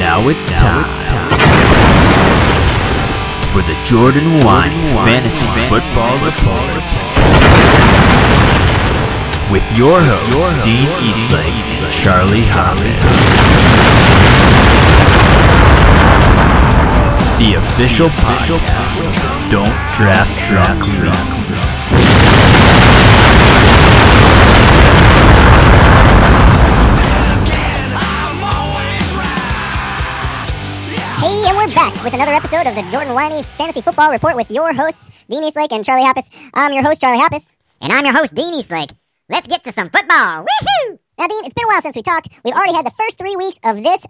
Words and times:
Now 0.00 0.28
it's 0.28 0.48
time, 0.48 0.88
for 3.52 3.60
the 3.60 3.76
Jordan 3.84 4.32
Wine 4.42 4.72
Fantasy 5.04 5.44
Football 5.68 6.16
Report. 6.24 6.82
With 9.52 9.62
your 9.76 10.00
hosts 10.00 10.64
Dean 10.64 10.88
Eastlake 11.04 11.52
and 11.52 11.92
Charlie 11.92 12.40
Hoppes. 12.48 12.80
The 17.36 17.60
official 17.60 18.06
official, 18.06 18.56
podcast. 18.56 19.50
Don't 19.50 19.76
draft 20.00 20.32
drunk. 20.48 20.82
Hey, 20.88 21.59
with 32.04 32.14
another 32.14 32.32
episode 32.32 32.66
of 32.66 32.74
the 32.74 32.82
Jordan 32.90 33.14
Winey 33.14 33.44
Fantasy 33.58 33.82
Football 33.82 34.10
Report 34.10 34.34
with 34.34 34.50
your 34.50 34.72
hosts, 34.72 35.10
Dean 35.28 35.44
Eastlake 35.44 35.72
and 35.72 35.84
Charlie 35.84 36.04
Hoppes. 36.06 36.30
I'm 36.54 36.72
your 36.72 36.82
host, 36.82 36.98
Charlie 36.98 37.18
Hoppes. 37.18 37.54
And 37.82 37.92
I'm 37.92 38.06
your 38.06 38.14
host, 38.14 38.34
Dean 38.34 38.54
Eastlake. 38.54 38.92
Let's 39.28 39.46
get 39.46 39.64
to 39.64 39.72
some 39.72 39.90
football. 39.90 40.46
Woohoo! 40.46 40.98
Now, 41.18 41.26
Dean, 41.26 41.44
it's 41.44 41.52
been 41.52 41.66
a 41.66 41.68
while 41.68 41.82
since 41.82 41.96
we 41.96 42.02
talked. 42.02 42.28
We've 42.42 42.54
already 42.54 42.72
had 42.72 42.86
the 42.86 42.92
first 42.98 43.18
three 43.18 43.36
weeks 43.36 43.58
of 43.64 43.82
this 43.82 44.06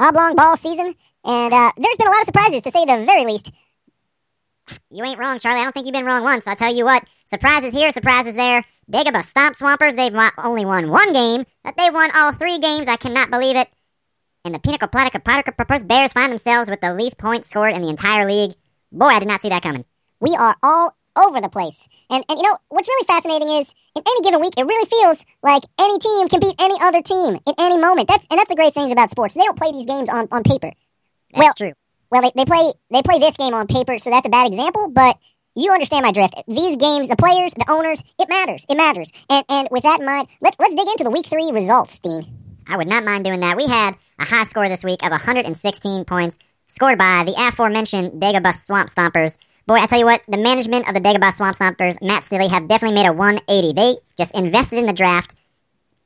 oblong 0.00 0.34
ball 0.34 0.56
season, 0.56 0.96
and 1.24 1.54
uh, 1.54 1.70
there's 1.76 1.96
been 1.96 2.08
a 2.08 2.10
lot 2.10 2.22
of 2.22 2.26
surprises, 2.26 2.62
to 2.62 2.72
say 2.72 2.84
the 2.84 3.04
very 3.04 3.24
least. 3.24 3.52
You 4.90 5.04
ain't 5.04 5.20
wrong, 5.20 5.38
Charlie. 5.38 5.60
I 5.60 5.62
don't 5.62 5.72
think 5.72 5.86
you've 5.86 5.94
been 5.94 6.06
wrong 6.06 6.24
once. 6.24 6.48
I'll 6.48 6.56
tell 6.56 6.74
you 6.74 6.84
what. 6.84 7.04
Surprises 7.24 7.72
here, 7.72 7.92
surprises 7.92 8.34
there. 8.34 8.64
Dagobah 8.90 9.24
Stomp 9.24 9.54
Swampers, 9.54 9.94
they've 9.94 10.14
only 10.38 10.64
won 10.64 10.90
one 10.90 11.12
game, 11.12 11.44
but 11.62 11.76
they've 11.76 11.94
won 11.94 12.10
all 12.16 12.32
three 12.32 12.58
games. 12.58 12.88
I 12.88 12.96
cannot 12.96 13.30
believe 13.30 13.54
it. 13.54 13.68
And 14.46 14.54
the 14.54 14.60
Pinnacle 14.60 14.86
Platica 14.86 15.24
Platypus 15.24 15.82
Bears 15.82 16.12
find 16.12 16.30
themselves 16.30 16.70
with 16.70 16.80
the 16.80 16.94
least 16.94 17.18
points 17.18 17.50
scored 17.50 17.74
in 17.74 17.82
the 17.82 17.88
entire 17.88 18.30
league. 18.30 18.54
Boy, 18.92 19.06
I 19.06 19.18
did 19.18 19.26
not 19.26 19.42
see 19.42 19.48
that 19.48 19.64
coming. 19.64 19.84
We 20.20 20.36
are 20.36 20.54
all 20.62 20.96
over 21.16 21.40
the 21.40 21.48
place. 21.48 21.88
And, 22.08 22.24
and 22.28 22.38
you 22.38 22.44
know, 22.44 22.56
what's 22.68 22.86
really 22.86 23.06
fascinating 23.06 23.48
is, 23.48 23.74
in 23.96 24.04
any 24.06 24.20
given 24.22 24.40
week, 24.40 24.54
it 24.56 24.64
really 24.64 24.88
feels 24.88 25.24
like 25.42 25.64
any 25.80 25.98
team 25.98 26.28
can 26.28 26.38
beat 26.38 26.54
any 26.60 26.76
other 26.80 27.02
team 27.02 27.40
in 27.44 27.54
any 27.58 27.76
moment. 27.76 28.06
That's 28.06 28.24
And 28.30 28.38
that's 28.38 28.48
the 28.48 28.54
great 28.54 28.72
things 28.72 28.92
about 28.92 29.10
sports. 29.10 29.34
They 29.34 29.42
don't 29.42 29.58
play 29.58 29.72
these 29.72 29.86
games 29.86 30.08
on, 30.08 30.28
on 30.30 30.44
paper. 30.44 30.70
That's 31.32 31.44
Well- 31.44 31.54
true. 31.56 31.72
Well, 32.08 32.22
they, 32.22 32.30
they 32.36 32.44
play 32.44 32.72
they 32.88 33.02
play 33.02 33.18
this 33.18 33.36
game 33.36 33.52
on 33.52 33.66
paper, 33.66 33.98
so 33.98 34.10
that's 34.10 34.28
a 34.28 34.30
bad 34.30 34.46
example. 34.46 34.90
But 34.90 35.18
you 35.56 35.72
understand 35.72 36.04
my 36.04 36.12
drift. 36.12 36.34
These 36.46 36.76
games, 36.76 37.08
the 37.08 37.16
players, 37.16 37.52
the 37.52 37.68
owners, 37.68 38.00
it 38.20 38.28
matters. 38.28 38.64
It 38.68 38.76
matters. 38.76 39.10
And 39.28 39.44
and 39.48 39.68
with 39.72 39.82
that 39.82 39.98
in 39.98 40.06
mind, 40.06 40.28
let's 40.40 40.56
let's 40.60 40.76
dig 40.76 40.86
into 40.86 41.02
the 41.02 41.10
week 41.10 41.26
three 41.26 41.50
results, 41.52 41.98
Dean. 41.98 42.45
I 42.68 42.76
would 42.76 42.88
not 42.88 43.04
mind 43.04 43.24
doing 43.24 43.40
that. 43.40 43.56
We 43.56 43.66
had 43.66 43.96
a 44.18 44.24
high 44.24 44.44
score 44.44 44.68
this 44.68 44.84
week 44.84 45.02
of 45.02 45.10
116 45.10 46.04
points, 46.04 46.38
scored 46.66 46.98
by 46.98 47.24
the 47.24 47.34
aforementioned 47.36 48.20
Dagobah 48.20 48.54
Swamp 48.54 48.88
Stompers. 48.88 49.38
Boy, 49.66 49.74
I 49.74 49.86
tell 49.86 49.98
you 49.98 50.04
what, 50.04 50.22
the 50.28 50.38
management 50.38 50.88
of 50.88 50.94
the 50.94 51.00
Dagobah 51.00 51.34
Swamp 51.34 51.56
Stompers, 51.56 52.00
Matt 52.00 52.24
Steely, 52.24 52.48
have 52.48 52.68
definitely 52.68 52.94
made 52.94 53.08
a 53.08 53.12
180. 53.12 53.72
They 53.72 53.96
just 54.16 54.34
invested 54.34 54.78
in 54.78 54.86
the 54.86 54.92
draft, 54.92 55.34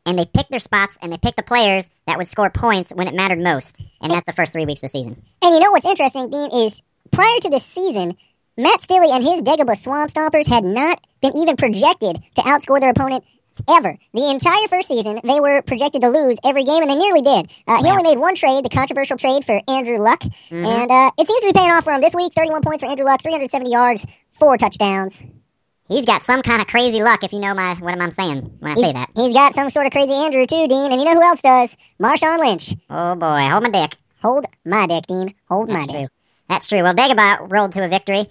and 0.07 0.19
they 0.19 0.25
picked 0.25 0.51
their 0.51 0.61
spots, 0.61 0.99
and 1.03 1.13
they 1.13 1.19
picked 1.19 1.37
the 1.37 1.43
players 1.43 1.91
that 2.07 2.19
would 2.19 2.29
score 2.29 2.51
points 2.51 2.91
when 2.91 3.09
it 3.09 3.15
mattered 3.15 3.39
most. 3.39 3.81
And 4.01 4.11
that's 4.11 4.27
the 4.27 4.33
first 4.33 4.53
three 4.53 4.67
weeks 4.67 4.83
of 4.83 4.91
the 4.91 4.99
season. 4.99 5.23
And 5.43 5.55
you 5.55 5.61
know 5.61 5.71
what's 5.71 5.87
interesting, 5.87 6.31
Dean, 6.31 6.51
is 6.53 6.83
prior 7.11 7.39
to 7.41 7.51
this 7.51 7.65
season, 7.65 8.17
Matt 8.57 8.83
Staley 8.83 9.11
and 9.11 9.23
his 9.23 9.43
Dagobah 9.43 9.79
Swamp 9.79 10.11
Stompers 10.11 10.47
had 10.47 10.65
not 10.65 11.07
been 11.23 11.37
even 11.37 11.57
projected 11.57 12.23
to 12.35 12.43
outscore 12.43 12.81
their 12.81 12.91
opponent 12.91 13.25
ever. 13.69 13.97
The 14.15 14.31
entire 14.31 14.69
first 14.69 14.89
season, 14.89 15.19
they 15.25 15.41
were 15.41 15.63
projected 15.63 16.03
to 16.03 16.09
lose 16.09 16.39
every 16.45 16.65
game, 16.65 16.83
and 16.83 16.91
they 16.91 16.95
nearly 16.97 17.23
did. 17.23 17.51
Uh, 17.67 17.79
he 17.79 17.85
Wow. 17.85 17.91
only 17.93 18.03
made 18.05 18.19
one 18.19 18.35
trade, 18.35 18.65
the 18.65 18.69
controversial 18.71 19.17
trade 19.17 19.45
for 19.45 19.61
Andrew 19.69 19.99
Luck, 19.99 20.21
Mhm. 20.51 20.67
and 20.67 20.91
uh, 20.91 21.11
it 21.19 21.27
seems 21.27 21.41
to 21.41 21.47
be 21.47 21.53
paying 21.53 21.71
off 21.73 21.85
for 21.85 21.93
him 21.93 22.01
this 22.01 22.15
week. 22.15 22.33
31 22.35 22.63
points 22.63 22.83
for 22.83 22.89
Andrew 22.89 23.05
Luck, 23.05 23.23
370 23.23 23.71
yards, 23.71 24.07
four 24.39 24.57
touchdowns. 24.59 25.23
He's 25.89 26.05
got 26.05 26.23
some 26.25 26.43
kind 26.43 26.61
of 26.63 26.69
crazy 26.69 27.03
luck, 27.03 27.25
if 27.25 27.33
you 27.33 27.41
know 27.41 27.53
my 27.53 27.75
what 27.75 28.01
I'm 28.01 28.13
saying 28.13 28.49
when 28.61 28.73
I 28.73 28.75
say 28.77 28.93
that. 28.93 29.11
He's 29.17 29.35
got 29.35 29.55
some 29.57 29.71
sort 29.71 29.87
of 29.87 29.93
crazy 29.93 30.13
Andrew 30.13 30.47
too, 30.47 30.69
Dean, 30.69 30.93
and 30.93 31.01
you 31.01 31.05
know 31.05 31.15
who 31.15 31.23
else 31.23 31.43
does? 31.43 31.77
Marshawn 32.01 32.39
Lynch. 32.39 32.75
Oh 32.89 33.17
boy, 33.17 33.49
hold 33.49 33.65
my 33.65 33.71
dick. 33.71 33.97
Hold 34.23 34.45
my 34.65 34.87
dick, 34.87 35.07
Dean. 35.09 35.35
Hold 35.49 35.69
my 35.69 35.81
That's 35.81 35.93
dick. 35.93 36.09
That's 36.49 36.67
true. 36.69 36.83
Well, 36.83 36.95
Dagobah 36.95 37.51
rolled 37.51 37.73
to 37.73 37.85
a 37.85 37.89
victory. 37.89 38.25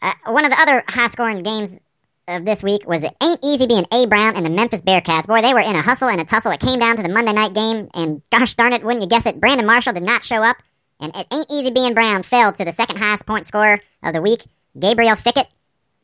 Uh, 0.00 0.12
one 0.26 0.44
of 0.44 0.50
the 0.50 0.60
other 0.60 0.84
high-scoring 0.88 1.42
games 1.42 1.80
of 2.28 2.44
this 2.44 2.62
week 2.62 2.86
was 2.86 3.02
it 3.02 3.16
ain't 3.22 3.40
easy 3.42 3.66
being 3.66 3.86
A 3.90 4.06
Brown 4.06 4.36
and 4.36 4.44
the 4.44 4.50
Memphis 4.50 4.82
Bearcats. 4.82 5.26
Boy, 5.26 5.40
they 5.40 5.54
were 5.54 5.60
in 5.60 5.74
a 5.74 5.82
hustle 5.82 6.08
and 6.08 6.20
a 6.20 6.24
tussle. 6.24 6.52
It 6.52 6.60
came 6.60 6.78
down 6.78 6.96
to 6.96 7.02
the 7.02 7.08
Monday 7.08 7.32
night 7.32 7.54
game, 7.54 7.88
and 7.94 8.22
gosh 8.30 8.54
darn 8.54 8.72
it, 8.72 8.84
wouldn't 8.84 9.02
you 9.02 9.08
guess 9.08 9.26
it? 9.26 9.40
Brandon 9.40 9.66
Marshall 9.66 9.94
did 9.94 10.02
not 10.02 10.22
show 10.22 10.42
up, 10.42 10.58
and 11.00 11.14
it 11.16 11.26
ain't 11.32 11.50
easy 11.50 11.70
being 11.70 11.94
Brown 11.94 12.22
fell 12.22 12.52
to 12.52 12.64
the 12.64 12.72
second 12.72 12.98
highest 12.98 13.26
point 13.26 13.46
scorer 13.46 13.80
of 14.02 14.12
the 14.12 14.22
week, 14.22 14.44
Gabriel 14.78 15.16
Fickett. 15.16 15.46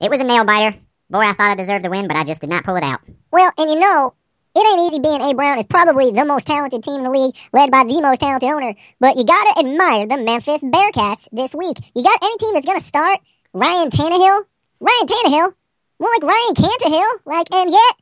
It 0.00 0.10
was 0.10 0.20
a 0.20 0.24
nail 0.24 0.44
biter. 0.44 0.76
Boy, 1.10 1.20
I 1.20 1.34
thought 1.34 1.50
I 1.50 1.54
deserved 1.54 1.84
the 1.84 1.90
win, 1.90 2.08
but 2.08 2.16
I 2.16 2.24
just 2.24 2.40
did 2.40 2.50
not 2.50 2.64
pull 2.64 2.76
it 2.76 2.82
out. 2.82 3.00
Well, 3.30 3.52
and 3.58 3.70
you 3.70 3.78
know, 3.78 4.14
it 4.56 4.66
ain't 4.66 4.92
easy 4.92 5.00
being 5.00 5.20
A. 5.20 5.34
Brown 5.34 5.58
is 5.58 5.66
probably 5.66 6.10
the 6.10 6.24
most 6.24 6.46
talented 6.46 6.82
team 6.82 6.96
in 6.96 7.02
the 7.02 7.10
league, 7.10 7.34
led 7.52 7.70
by 7.70 7.84
the 7.84 8.00
most 8.00 8.20
talented 8.20 8.48
owner. 8.48 8.74
But 8.98 9.16
you 9.16 9.24
gotta 9.24 9.60
admire 9.60 10.06
the 10.06 10.24
Memphis 10.24 10.62
Bearcats 10.62 11.28
this 11.32 11.54
week. 11.54 11.76
You 11.94 12.02
got 12.02 12.22
any 12.22 12.38
team 12.38 12.54
that's 12.54 12.66
gonna 12.66 12.80
start 12.80 13.20
Ryan 13.52 13.90
Tannehill? 13.90 14.44
Ryan 14.80 15.06
Tannehill? 15.06 15.54
More 15.98 16.10
like 16.10 16.22
Ryan 16.22 16.54
Cantahill? 16.54 17.10
Like, 17.24 17.46
and 17.52 17.70
yet, 17.70 17.96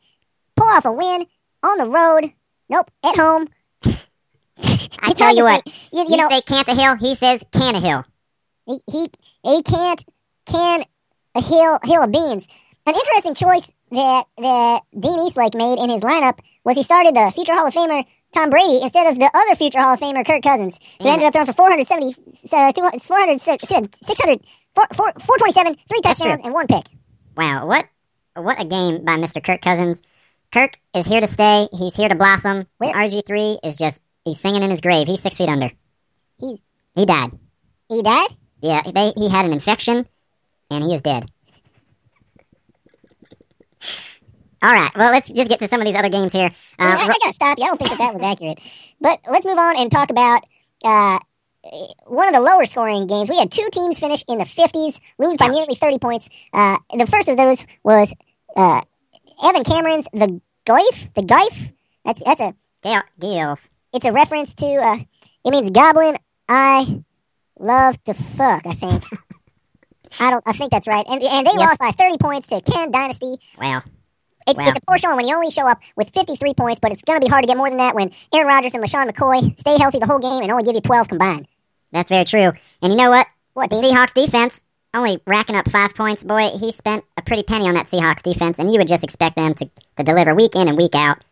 pull 0.56 0.68
off 0.68 0.84
a 0.84 0.92
win 0.92 1.26
on 1.62 1.78
the 1.78 1.88
road. 1.88 2.32
Nope, 2.68 2.90
at 3.04 3.16
home. 3.16 3.48
I 5.00 5.12
tell 5.14 5.34
you 5.34 5.44
what, 5.44 5.66
you, 5.66 5.72
you 5.92 6.06
you 6.10 6.16
know, 6.16 6.28
say 6.28 6.40
Cantahill, 6.42 6.98
he 6.98 7.14
says 7.14 7.42
Cantahill. 7.52 8.04
he, 8.66 8.78
he, 8.90 9.08
he 9.44 9.62
can't, 9.62 10.04
can 10.46 10.84
a 11.34 11.42
hill, 11.42 11.78
hill 11.84 12.04
of 12.04 12.12
beans. 12.12 12.46
An 12.86 12.94
interesting 12.94 13.34
choice 13.34 13.70
that, 13.90 14.24
that 14.38 14.82
Dean 14.98 15.20
Eastlake 15.26 15.54
made 15.54 15.78
in 15.78 15.90
his 15.90 16.00
lineup 16.00 16.38
was 16.64 16.76
he 16.76 16.82
started 16.82 17.14
the 17.14 17.32
future 17.34 17.54
Hall 17.54 17.66
of 17.66 17.74
Famer 17.74 18.04
Tom 18.34 18.50
Brady 18.50 18.80
instead 18.82 19.06
of 19.06 19.18
the 19.18 19.30
other 19.32 19.56
future 19.56 19.78
Hall 19.78 19.94
of 19.94 20.00
Famer 20.00 20.26
Kirk 20.26 20.42
Cousins, 20.42 20.78
who 20.98 21.04
Damn 21.04 21.14
ended 21.14 21.26
up 21.26 21.32
throwing 21.34 21.46
for 21.46 21.52
470, 21.52 22.14
uh, 22.52 22.72
200, 22.72 23.02
400, 23.02 23.40
600, 23.40 24.40
4, 24.74 24.86
4, 24.94 25.12
427, 25.20 25.76
three 25.88 26.00
touchdowns, 26.00 26.40
and 26.44 26.54
one 26.54 26.66
pick. 26.66 26.86
Wow, 27.36 27.66
what 27.66 27.86
what 28.34 28.60
a 28.60 28.64
game 28.64 29.04
by 29.04 29.16
Mr. 29.16 29.42
Kirk 29.42 29.60
Cousins. 29.62 30.02
Kirk 30.52 30.78
is 30.94 31.06
here 31.06 31.20
to 31.20 31.26
stay. 31.26 31.68
He's 31.72 31.96
here 31.96 32.08
to 32.08 32.14
blossom. 32.14 32.66
Where- 32.78 32.92
RG3 32.94 33.58
is 33.64 33.76
just 33.76 34.00
he's 34.24 34.38
singing 34.40 34.62
in 34.62 34.70
his 34.70 34.80
grave. 34.80 35.06
He's 35.06 35.20
six 35.20 35.36
feet 35.38 35.48
under. 35.48 35.70
He's- 36.38 36.60
he 36.94 37.06
died. 37.06 37.30
He 37.88 38.02
died? 38.02 38.28
Yeah, 38.60 38.82
they, 38.82 39.12
he 39.16 39.28
had 39.28 39.44
an 39.46 39.52
infection, 39.52 40.06
and 40.70 40.84
he 40.84 40.94
is 40.94 41.02
dead. 41.02 41.24
All 44.62 44.72
right, 44.72 44.92
well, 44.96 45.10
let's 45.10 45.28
just 45.28 45.48
get 45.48 45.58
to 45.58 45.66
some 45.68 45.80
of 45.80 45.86
these 45.86 45.96
other 45.96 46.08
games 46.10 46.32
here. 46.32 46.50
I, 46.78 46.92
Uh, 46.92 46.96
I 46.98 47.06
gotta 47.08 47.32
stop 47.32 47.58
you. 47.58 47.64
I 47.64 47.66
don't 47.68 47.78
think 47.78 47.90
that 47.90 47.98
that 47.98 48.14
was 48.14 48.22
accurate. 48.22 48.60
But 49.00 49.18
let's 49.28 49.44
move 49.44 49.58
on 49.58 49.76
and 49.76 49.90
talk 49.90 50.10
about 50.10 50.44
uh, 50.84 51.18
one 52.06 52.28
of 52.28 52.34
the 52.34 52.40
lower 52.40 52.64
scoring 52.64 53.06
games. 53.06 53.28
We 53.28 53.38
had 53.38 53.50
two 53.50 53.68
teams 53.72 53.98
finish 53.98 54.24
in 54.28 54.38
the 54.38 54.44
50s, 54.44 54.98
lose 55.18 55.36
by 55.36 55.48
nearly 55.48 55.74
30 55.74 55.98
points. 55.98 56.28
Uh, 56.52 56.78
the 56.96 57.06
first 57.06 57.28
of 57.28 57.36
those 57.36 57.64
was 57.84 58.12
uh, 58.56 58.80
Evan 59.44 59.64
Cameron's 59.64 60.08
The 60.12 60.40
Goif. 60.66 61.14
The 61.14 61.22
Goif. 61.22 61.72
That's 62.04 62.20
that's 62.24 62.40
a 62.40 62.54
Gail, 63.20 63.58
it's 63.92 64.04
a 64.04 64.12
reference 64.12 64.54
to 64.56 64.66
uh, 64.66 64.96
it 65.44 65.50
means 65.50 65.70
goblin. 65.70 66.16
I 66.48 67.04
love 67.58 68.02
to 68.04 68.14
fuck. 68.14 68.66
I 68.66 68.74
think. 68.74 69.04
I 70.20 70.30
don't. 70.30 70.42
I 70.46 70.52
think 70.52 70.72
that's 70.72 70.88
right. 70.88 71.06
And 71.08 71.22
and 71.22 71.46
they 71.46 71.52
Yes. 71.52 71.58
lost 71.58 71.78
by 71.78 71.92
30 71.92 72.18
points 72.18 72.46
to 72.48 72.60
Ken 72.60 72.90
Dynasty. 72.90 73.36
wow. 73.58 73.82
It's, 74.44 74.58
Wow. 74.58 74.64
it's 74.66 74.78
a 74.78 74.80
poor 74.88 74.98
showing 74.98 75.14
when 75.16 75.28
you 75.28 75.36
only 75.36 75.52
show 75.52 75.68
up 75.68 75.78
with 75.96 76.10
53 76.12 76.54
points, 76.54 76.80
but 76.80 76.90
it's 76.90 77.02
going 77.02 77.20
to 77.20 77.24
be 77.24 77.30
hard 77.30 77.44
to 77.44 77.46
get 77.46 77.56
more 77.56 77.68
than 77.68 77.78
that 77.78 77.94
when 77.94 78.10
Aaron 78.34 78.48
Rodgers 78.48 78.74
and 78.74 78.82
LeSean 78.82 79.08
McCoy 79.08 79.56
stay 79.60 79.78
healthy 79.78 80.00
the 80.00 80.06
whole 80.06 80.18
game 80.18 80.42
and 80.42 80.50
only 80.50 80.64
give 80.64 80.74
you 80.74 80.80
12 80.80 81.06
combined. 81.06 81.46
That's 81.92 82.08
very 82.10 82.24
true. 82.24 82.52
And 82.82 82.92
you 82.92 82.96
know 82.96 83.10
what? 83.10 83.26
What, 83.54 83.70
The 83.70 83.76
Seahawks 83.76 84.14
defense 84.14 84.64
only 84.94 85.20
racking 85.26 85.56
up 85.56 85.70
five 85.70 85.94
points. 85.94 86.24
Boy, 86.24 86.48
he 86.58 86.72
spent 86.72 87.04
a 87.16 87.22
pretty 87.22 87.42
penny 87.42 87.66
on 87.66 87.74
that 87.74 87.86
Seahawks 87.86 88.22
defense, 88.22 88.58
and 88.58 88.72
you 88.72 88.78
would 88.78 88.88
just 88.88 89.04
expect 89.04 89.36
them 89.36 89.54
to, 89.54 89.70
to 89.98 90.02
deliver 90.02 90.34
week 90.34 90.54
in 90.56 90.68
and 90.68 90.76
week 90.76 90.94
out. 90.94 91.22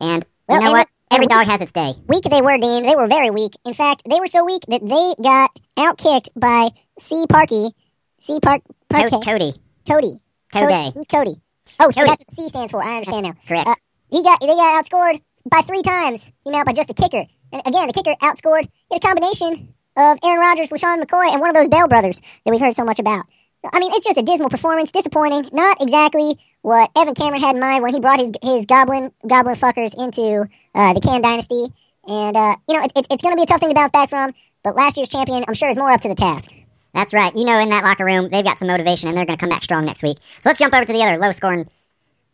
And 0.00 0.24
Well, 0.48 0.58
you 0.58 0.64
know 0.64 0.70
and 0.70 0.78
what? 0.78 0.86
the- 0.86 0.90
Every 1.12 1.26
dog 1.26 1.44
has 1.46 1.60
its 1.60 1.72
day. 1.72 1.92
Weak 2.06 2.22
they 2.22 2.40
were, 2.40 2.56
Dean. 2.56 2.84
They 2.84 2.94
were 2.94 3.08
very 3.08 3.30
weak. 3.30 3.50
In 3.66 3.74
fact, 3.74 4.02
they 4.08 4.20
were 4.20 4.28
so 4.28 4.44
weak 4.44 4.62
that 4.68 4.80
they 4.80 5.20
got 5.22 5.50
outkicked 5.76 6.28
by 6.36 6.70
C. 7.00 7.26
Parkey. 7.28 7.72
C. 8.20 8.38
Park. 8.40 8.62
Co- 8.92 8.96
Parkey. 8.96 9.24
Cody. 9.24 9.52
Cody. 9.86 10.22
Cody. 10.52 10.92
Who's 10.94 11.08
Cody? 11.08 11.34
Oh, 11.80 11.90
so 11.90 12.00
Cody. 12.02 12.10
that's 12.10 12.24
what 12.28 12.30
C 12.36 12.48
stands 12.48 12.70
for. 12.70 12.80
I 12.84 12.98
understand 12.98 13.24
now. 13.26 13.32
Correct. 13.48 13.68
Uh, 13.68 13.74
he 14.12 14.22
got 14.22 14.40
they 14.40 14.46
got 14.46 14.84
outscored 14.84 15.20
by 15.50 15.62
three 15.62 15.82
times. 15.82 16.30
You 16.46 16.52
know, 16.52 16.62
by 16.64 16.74
just 16.74 16.86
the 16.86 16.94
kicker. 16.94 17.24
And 17.52 17.62
again, 17.66 17.88
the 17.88 17.92
kicker 17.92 18.14
outscored 18.22 18.68
in 18.92 18.96
a 18.96 19.00
combination 19.00 19.74
of 19.96 20.18
Aaron 20.24 20.40
Rodgers, 20.40 20.70
LeSean 20.70 21.02
McCoy, 21.02 21.32
and 21.32 21.40
one 21.40 21.50
of 21.50 21.56
those 21.56 21.68
Bell 21.68 21.88
brothers 21.88 22.20
that 22.44 22.50
we've 22.50 22.60
heard 22.60 22.76
so 22.76 22.84
much 22.84 22.98
about. 22.98 23.26
So 23.62 23.68
I 23.72 23.78
mean, 23.78 23.92
it's 23.94 24.06
just 24.06 24.18
a 24.18 24.22
dismal 24.22 24.50
performance, 24.50 24.92
disappointing. 24.92 25.48
Not 25.52 25.82
exactly 25.82 26.38
what 26.62 26.90
Evan 26.96 27.14
Cameron 27.14 27.42
had 27.42 27.54
in 27.56 27.60
mind 27.60 27.82
when 27.82 27.92
he 27.92 28.00
brought 28.00 28.20
his 28.20 28.30
his 28.42 28.66
goblin 28.66 29.12
goblin 29.26 29.56
fuckers 29.56 29.94
into 29.96 30.48
uh, 30.74 30.92
the 30.94 31.00
Can 31.00 31.22
Dynasty. 31.22 31.72
And, 32.06 32.36
uh, 32.36 32.56
you 32.66 32.76
know, 32.76 32.84
it, 32.84 32.92
it, 32.96 33.06
it's 33.10 33.22
going 33.22 33.34
to 33.34 33.36
be 33.36 33.42
a 33.42 33.46
tough 33.46 33.60
thing 33.60 33.68
to 33.68 33.74
bounce 33.74 33.92
back 33.92 34.08
from, 34.08 34.32
but 34.64 34.74
last 34.74 34.96
year's 34.96 35.10
champion, 35.10 35.44
I'm 35.46 35.54
sure, 35.54 35.70
is 35.70 35.76
more 35.76 35.90
up 35.90 36.00
to 36.00 36.08
the 36.08 36.14
task. 36.14 36.50
That's 36.94 37.12
right. 37.12 37.34
You 37.36 37.44
know, 37.44 37.58
in 37.60 37.68
that 37.68 37.84
locker 37.84 38.04
room, 38.04 38.30
they've 38.30 38.44
got 38.44 38.58
some 38.58 38.68
motivation, 38.68 39.08
and 39.08 39.16
they're 39.16 39.26
going 39.26 39.36
to 39.36 39.40
come 39.40 39.50
back 39.50 39.62
strong 39.62 39.84
next 39.84 40.02
week. 40.02 40.16
So 40.40 40.48
let's 40.48 40.58
jump 40.58 40.74
over 40.74 40.84
to 40.84 40.92
the 40.92 41.02
other 41.02 41.18
low-scoring 41.18 41.68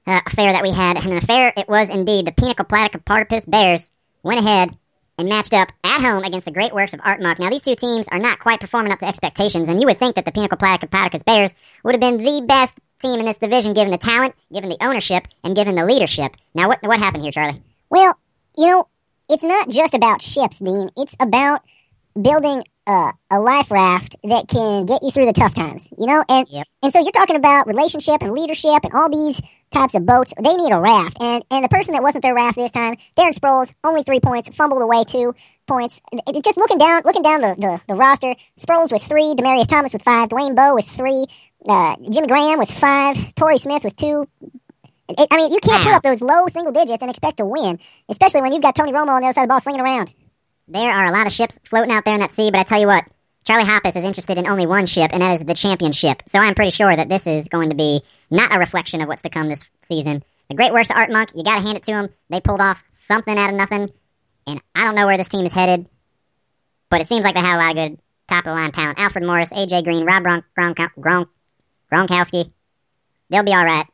uh, 0.06 0.20
affair 0.24 0.52
that 0.52 0.62
we 0.62 0.70
had. 0.70 0.96
And 0.96 1.06
an 1.12 1.18
affair 1.18 1.52
it 1.56 1.68
was 1.68 1.90
indeed. 1.90 2.26
The 2.26 2.32
Pinnacle 2.32 2.64
Platypus 2.64 3.44
Bears 3.44 3.90
went 4.22 4.40
ahead 4.40 4.78
and 5.18 5.28
matched 5.28 5.54
up 5.54 5.70
at 5.84 6.00
home 6.00 6.22
against 6.24 6.44
the 6.44 6.52
great 6.52 6.74
works 6.74 6.92
of 6.94 7.00
Art 7.02 7.20
Monk. 7.20 7.38
Now, 7.38 7.50
these 7.50 7.62
two 7.62 7.76
teams 7.76 8.08
are 8.08 8.18
not 8.18 8.38
quite 8.38 8.60
performing 8.60 8.92
up 8.92 8.98
to 9.00 9.06
expectations, 9.06 9.68
and 9.68 9.80
you 9.80 9.86
would 9.86 9.98
think 9.98 10.16
that 10.16 10.24
the 10.24 10.32
Pinnacle 10.32 10.58
Platypus 10.58 11.22
Bears 11.22 11.54
would 11.82 11.94
have 11.94 12.00
been 12.00 12.18
the 12.18 12.44
best 12.46 12.74
team 13.00 13.20
in 13.20 13.26
this 13.26 13.38
division 13.38 13.74
given 13.74 13.90
the 13.90 13.98
talent, 13.98 14.34
given 14.52 14.70
the 14.70 14.78
ownership, 14.80 15.26
and 15.44 15.54
given 15.56 15.74
the 15.74 15.84
leadership. 15.84 16.36
Now, 16.54 16.68
what, 16.68 16.82
what 16.82 16.98
happened 16.98 17.22
here, 17.22 17.32
Charlie? 17.32 17.62
Well, 17.90 18.18
you 18.56 18.66
know, 18.66 18.88
it's 19.28 19.44
not 19.44 19.68
just 19.68 19.94
about 19.94 20.22
ships, 20.22 20.58
Dean. 20.60 20.88
It's 20.96 21.14
about 21.20 21.62
building 22.20 22.62
a, 22.86 23.12
a 23.30 23.40
life 23.40 23.70
raft 23.70 24.16
that 24.24 24.48
can 24.48 24.86
get 24.86 25.02
you 25.02 25.10
through 25.10 25.26
the 25.26 25.32
tough 25.32 25.54
times, 25.54 25.92
you 25.98 26.06
know? 26.06 26.24
And, 26.28 26.46
Yep. 26.48 26.66
and 26.82 26.92
so 26.92 27.00
you're 27.00 27.10
talking 27.12 27.36
about 27.36 27.66
relationship 27.66 28.22
and 28.22 28.32
leadership 28.32 28.84
and 28.84 28.92
all 28.94 29.10
these 29.10 29.40
types 29.70 29.94
of 29.94 30.06
boats. 30.06 30.32
They 30.36 30.54
need 30.54 30.72
a 30.72 30.80
raft. 30.80 31.16
And, 31.20 31.44
and 31.50 31.64
the 31.64 31.68
person 31.68 31.92
that 31.94 32.02
wasn't 32.02 32.22
their 32.22 32.34
raft 32.34 32.56
this 32.56 32.72
time, 32.72 32.96
Darren 33.16 33.34
Sproles, 33.34 33.72
only 33.84 34.02
three 34.02 34.20
points, 34.20 34.48
fumbled 34.54 34.82
away 34.82 35.04
two 35.04 35.34
points. 35.66 36.00
Just 36.44 36.56
looking 36.56 36.78
down, 36.78 37.02
looking 37.04 37.22
down 37.22 37.40
the, 37.40 37.54
the, 37.58 37.80
the 37.88 37.94
roster, 37.96 38.34
Sproles 38.60 38.90
with 38.92 39.02
three, 39.02 39.34
Demaryius 39.36 39.68
Thomas 39.68 39.92
with 39.92 40.02
five, 40.02 40.28
Dwayne 40.28 40.54
Bowe 40.54 40.74
with 40.74 40.86
three, 40.86 41.26
uh, 41.68 41.96
Jimmy 42.10 42.28
Graham 42.28 42.58
with 42.58 42.70
five, 42.70 43.16
Torrey 43.34 43.58
Smith 43.58 43.82
with 43.84 43.96
two. 43.96 44.28
It- 45.08 45.28
I 45.30 45.36
mean, 45.36 45.52
you 45.52 45.58
can't 45.60 45.84
put 45.84 45.94
up 45.94 46.02
those 46.02 46.22
low 46.22 46.46
single 46.48 46.72
digits 46.72 47.02
and 47.02 47.10
expect 47.10 47.38
to 47.38 47.46
win, 47.46 47.78
especially 48.08 48.42
when 48.42 48.52
you've 48.52 48.62
got 48.62 48.74
Tony 48.74 48.92
Romo 48.92 49.08
on 49.08 49.20
the 49.22 49.28
other 49.28 49.34
side 49.34 49.42
of 49.42 49.48
the 49.48 49.52
ball 49.52 49.60
slinging 49.60 49.80
around. 49.82 50.12
There 50.68 50.90
are 50.90 51.04
a 51.04 51.12
lot 51.12 51.26
of 51.26 51.32
ships 51.32 51.60
floating 51.64 51.92
out 51.92 52.04
there 52.04 52.14
in 52.14 52.20
that 52.20 52.32
sea, 52.32 52.50
but 52.50 52.58
I 52.60 52.62
tell 52.64 52.80
you 52.80 52.88
what, 52.88 53.04
Charlie 53.44 53.64
Hoppes 53.64 53.94
is 53.94 54.04
interested 54.04 54.36
in 54.38 54.48
only 54.48 54.66
one 54.66 54.86
ship, 54.86 55.10
and 55.12 55.22
that 55.22 55.34
is 55.40 55.44
the 55.44 55.54
championship. 55.54 56.22
So 56.26 56.40
I'm 56.40 56.56
pretty 56.56 56.72
sure 56.72 56.94
that 56.94 57.08
this 57.08 57.28
is 57.28 57.46
going 57.46 57.70
to 57.70 57.76
be 57.76 58.02
not 58.30 58.54
a 58.54 58.58
reflection 58.58 59.00
of 59.00 59.08
what's 59.08 59.22
to 59.22 59.30
come 59.30 59.48
this 59.48 59.64
season. 59.82 60.22
The 60.48 60.56
great 60.56 60.72
works 60.72 60.90
of 60.90 60.96
Art 60.96 61.10
Monk, 61.10 61.30
you 61.34 61.42
got 61.42 61.56
to 61.56 61.62
hand 61.62 61.76
it 61.76 61.84
to 61.84 61.92
them. 61.92 62.08
They 62.30 62.40
pulled 62.40 62.60
off 62.60 62.82
something 62.90 63.36
out 63.36 63.50
of 63.50 63.56
nothing, 63.56 63.90
and 64.46 64.62
I 64.74 64.84
don't 64.84 64.94
know 64.94 65.06
where 65.06 65.16
this 65.16 65.28
team 65.28 65.44
is 65.44 65.52
headed, 65.52 65.88
but 66.88 67.00
it 67.00 67.08
seems 67.08 67.24
like 67.24 67.34
they 67.34 67.40
have 67.40 67.58
a 67.58 67.62
lot 67.62 67.70
of 67.70 67.76
good 67.76 67.98
top 68.28 68.46
of 68.46 68.50
the 68.50 68.52
line 68.52 68.72
talent. 68.72 68.98
Alfred 68.98 69.24
Morris, 69.24 69.52
AJ 69.52 69.84
Green, 69.84 70.04
Rob 70.04 70.22
Gronk, 70.22 70.44
Gronk, 70.56 70.90
Gronk, 70.98 71.28
Gronkowski, 71.92 72.50
they'll 73.30 73.42
be 73.42 73.54
all 73.54 73.64
right. 73.64 73.86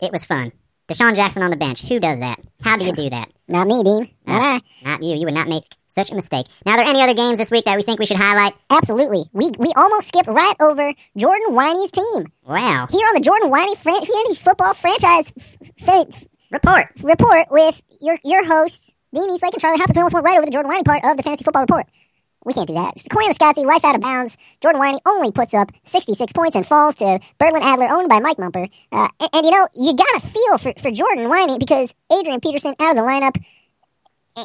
It 0.00 0.12
was 0.12 0.24
fun. 0.24 0.52
DeSean 0.88 1.14
Jackson 1.14 1.42
on 1.42 1.50
the 1.50 1.56
bench. 1.56 1.80
Who 1.82 2.00
does 2.00 2.18
that? 2.20 2.40
How 2.60 2.76
do 2.76 2.84
you 2.84 2.92
do 2.92 3.10
that? 3.10 3.30
Not 3.52 3.66
me, 3.68 3.82
Dean. 3.82 4.10
Not 4.26 4.40
I. 4.42 4.60
Not 4.82 5.02
you. 5.02 5.14
You 5.16 5.26
would 5.26 5.34
not 5.34 5.46
make 5.48 5.64
such 5.88 6.10
a 6.10 6.14
mistake. 6.14 6.46
Now, 6.64 6.72
are 6.72 6.76
there 6.78 6.86
any 6.86 7.00
other 7.02 7.14
games 7.14 7.38
this 7.38 7.50
week 7.50 7.66
that 7.66 7.76
we 7.76 7.82
think 7.82 7.98
we 8.00 8.06
should 8.06 8.16
highlight? 8.16 8.54
Absolutely. 8.70 9.24
We 9.32 9.50
we 9.58 9.68
almost 9.76 10.08
skipped 10.08 10.28
right 10.28 10.54
over 10.60 10.92
Jordan 11.16 11.48
Winey's 11.54 11.92
team. 11.92 12.32
Wow. 12.46 12.86
Here 12.90 13.06
on 13.06 13.14
the 13.14 13.20
Jordan 13.20 13.50
Winey 13.50 13.76
fran- 13.76 14.04
Fantasy 14.04 14.40
Football 14.42 14.74
Franchise 14.74 15.32
f- 15.38 15.56
f- 15.86 16.24
Report. 16.50 16.86
Report 17.02 17.46
with 17.50 17.80
your 18.00 18.18
your 18.24 18.44
hosts, 18.44 18.94
Dean 19.14 19.30
Eastlake 19.30 19.52
and 19.52 19.60
Charlie 19.60 19.78
Hoppes. 19.78 19.94
We 19.94 20.00
almost 20.00 20.14
went 20.14 20.24
right 20.24 20.36
over 20.38 20.46
the 20.46 20.52
Jordan 20.52 20.70
Winey 20.72 20.84
part 20.84 21.04
of 21.04 21.16
the 21.18 21.22
Fantasy 21.22 21.44
Football 21.44 21.62
Report. 21.64 21.86
We 22.44 22.54
can't 22.54 22.66
do 22.66 22.74
that. 22.74 22.96
Koyaanisqatsi, 22.96 23.64
life 23.64 23.84
out 23.84 23.94
of 23.94 24.00
bounds. 24.00 24.36
Jordan 24.60 24.80
Winey 24.80 24.98
only 25.06 25.30
puts 25.30 25.54
up 25.54 25.70
66 25.84 26.32
points 26.32 26.56
and 26.56 26.66
falls 26.66 26.96
to 26.96 27.20
Berlin 27.38 27.62
Adler, 27.62 27.86
owned 27.90 28.08
by 28.08 28.20
Mike 28.20 28.38
Mumper. 28.38 28.66
Uh, 28.90 29.08
and, 29.20 29.30
and, 29.32 29.46
you 29.46 29.52
know, 29.52 29.68
you 29.74 29.94
gotta 29.94 30.26
feel 30.26 30.58
for, 30.58 30.72
for 30.80 30.90
Jordan 30.90 31.30
Winey 31.30 31.58
because 31.58 31.94
Adrian 32.12 32.40
Peterson 32.40 32.74
out 32.80 32.90
of 32.90 32.96
the 32.96 33.02
lineup 33.02 33.36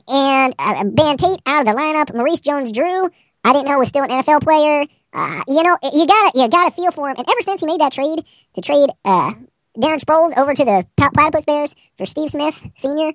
and 0.08 0.54
uh, 0.60 0.84
Ben 0.84 1.18
Tate 1.18 1.42
out 1.46 1.62
of 1.62 1.66
the 1.68 1.74
lineup. 1.74 2.16
Maurice 2.16 2.42
Jones-Drew, 2.42 3.10
I 3.44 3.54
didn't 3.54 3.68
know 3.68 3.80
was 3.80 3.90
still 3.90 4.04
an 4.04 4.10
NFL 4.10 4.42
player. 4.42 4.86
Uh, 5.14 5.42
you 5.48 5.64
know, 5.64 5.78
you 5.94 6.06
gotta 6.06 6.32
you 6.36 6.48
gotta 6.50 6.72
feel 6.72 6.92
for 6.92 7.10
him. 7.10 7.16
And 7.18 7.28
ever 7.28 7.42
since 7.42 7.62
he 7.62 7.66
made 7.66 7.80
that 7.82 7.94
trade 7.94 8.20
to 8.54 8.62
trade 8.62 8.90
uh, 9.06 9.34
Darren 9.78 10.00
Sproles 10.00 10.38
over 10.38 10.54
to 10.54 10.66
the 10.66 10.86
Platypus 10.96 11.46
Bears 11.46 11.76
for 11.98 12.06
Steve 12.06 12.30
Smith 12.30 12.62
Senior, 12.76 13.14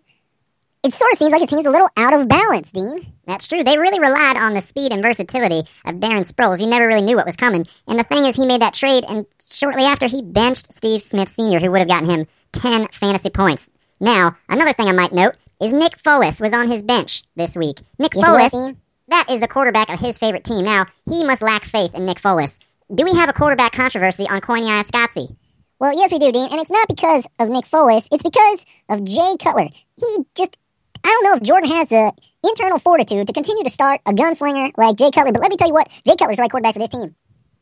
it 0.83 0.95
sort 0.95 1.13
of 1.13 1.19
seems 1.19 1.33
like 1.33 1.43
it 1.43 1.51
seems 1.51 1.67
a 1.67 1.71
little 1.71 1.89
out 1.97 2.15
of 2.15 2.29
balance, 2.29 2.73
Dean. 2.73 3.13
That's 3.27 3.47
true. 3.47 3.63
They 3.63 3.79
really 3.79 4.01
relied 4.01 4.37
on 4.37 4.55
the 4.55 4.61
speed 4.61 4.93
and 4.93 5.03
versatility 5.03 5.69
of 5.85 5.97
Darren 5.97 6.31
Sproles. 6.31 6.61
You 6.61 6.67
never 6.67 6.87
really 6.87 7.03
knew 7.03 7.17
what 7.17 7.27
was 7.27 7.37
coming. 7.37 7.67
And 7.87 7.99
the 7.99 8.05
thing 8.05 8.25
is, 8.25 8.37
he 8.37 8.47
made 8.47 8.63
that 8.63 8.75
trade, 8.75 9.05
and 9.09 9.25
shortly 9.49 9.85
after, 9.85 10.09
he 10.09 10.23
benched 10.23 10.73
Steve 10.73 11.03
Smith 11.03 11.31
Sr., 11.31 11.61
who 11.61 11.71
would 11.71 11.81
have 11.81 11.89
gotten 11.89 12.11
him 12.11 12.27
10 12.53 12.89
fantasy 12.89 13.31
points. 13.31 13.69
Now, 14.01 14.37
another 14.49 14.73
thing 14.73 14.89
I 14.89 14.93
might 14.93 15.13
note 15.13 15.37
is 15.61 15.73
Nick 15.73 15.97
Foles 16.03 16.41
was 16.41 16.53
on 16.53 16.69
his 16.69 16.83
bench 16.83 17.23
this 17.37 17.57
week. 17.57 17.81
Nick 17.99 18.15
Yes, 18.17 18.53
Foles, 18.53 18.77
that 19.09 19.31
is 19.31 19.41
the 19.41 19.49
quarterback 19.49 19.89
of 19.89 20.01
his 20.01 20.19
favorite 20.19 20.43
team. 20.43 20.65
Now, 20.65 20.87
he 21.09 21.23
must 21.23 21.43
lack 21.43 21.65
faith 21.65 21.95
in 21.95 22.05
Nick 22.07 22.21
Foles. 22.21 22.59
Do 22.93 23.05
we 23.05 23.15
have 23.15 23.29
a 23.29 23.33
quarterback 23.33 23.73
controversy 23.73 24.27
on 24.29 24.41
Koyaanisqatsi? 24.41 25.37
Well, 25.79 25.97
yes, 25.97 26.11
we 26.11 26.19
do, 26.19 26.33
Dean. 26.33 26.49
And 26.51 26.61
it's 26.61 26.71
not 26.71 26.89
because 26.89 27.27
of 27.39 27.49
Nick 27.49 27.65
Foles. 27.65 28.09
It's 28.11 28.23
because 28.23 28.65
of 28.89 29.05
Jay 29.05 29.35
Cutler. 29.43 29.69
He 29.97 30.19
just, 30.37 30.57
I 31.05 31.09
don't 31.09 31.25
know 31.25 31.35
if 31.35 31.43
Jordan 31.43 31.71
has 31.71 31.89
the 31.89 32.13
internal 32.45 32.79
fortitude 32.79 33.27
to 33.27 33.33
continue 33.33 33.65
to 33.65 33.71
start 33.71 34.01
a 34.07 34.13
gunslinger 34.13 34.73
like 34.77 34.97
Jay 34.97 35.11
Cutler. 35.11 35.33
But 35.33 35.43
let 35.43 35.51
me 35.51 35.57
tell 35.57 35.69
you 35.69 35.75
what, 35.75 35.89
Jay 36.07 36.17
Cutler's 36.17 36.37
the 36.37 36.43
right 36.43 36.51
quarterback 36.51 36.75
for 36.75 36.81
this 36.81 36.91
team. 36.91 37.15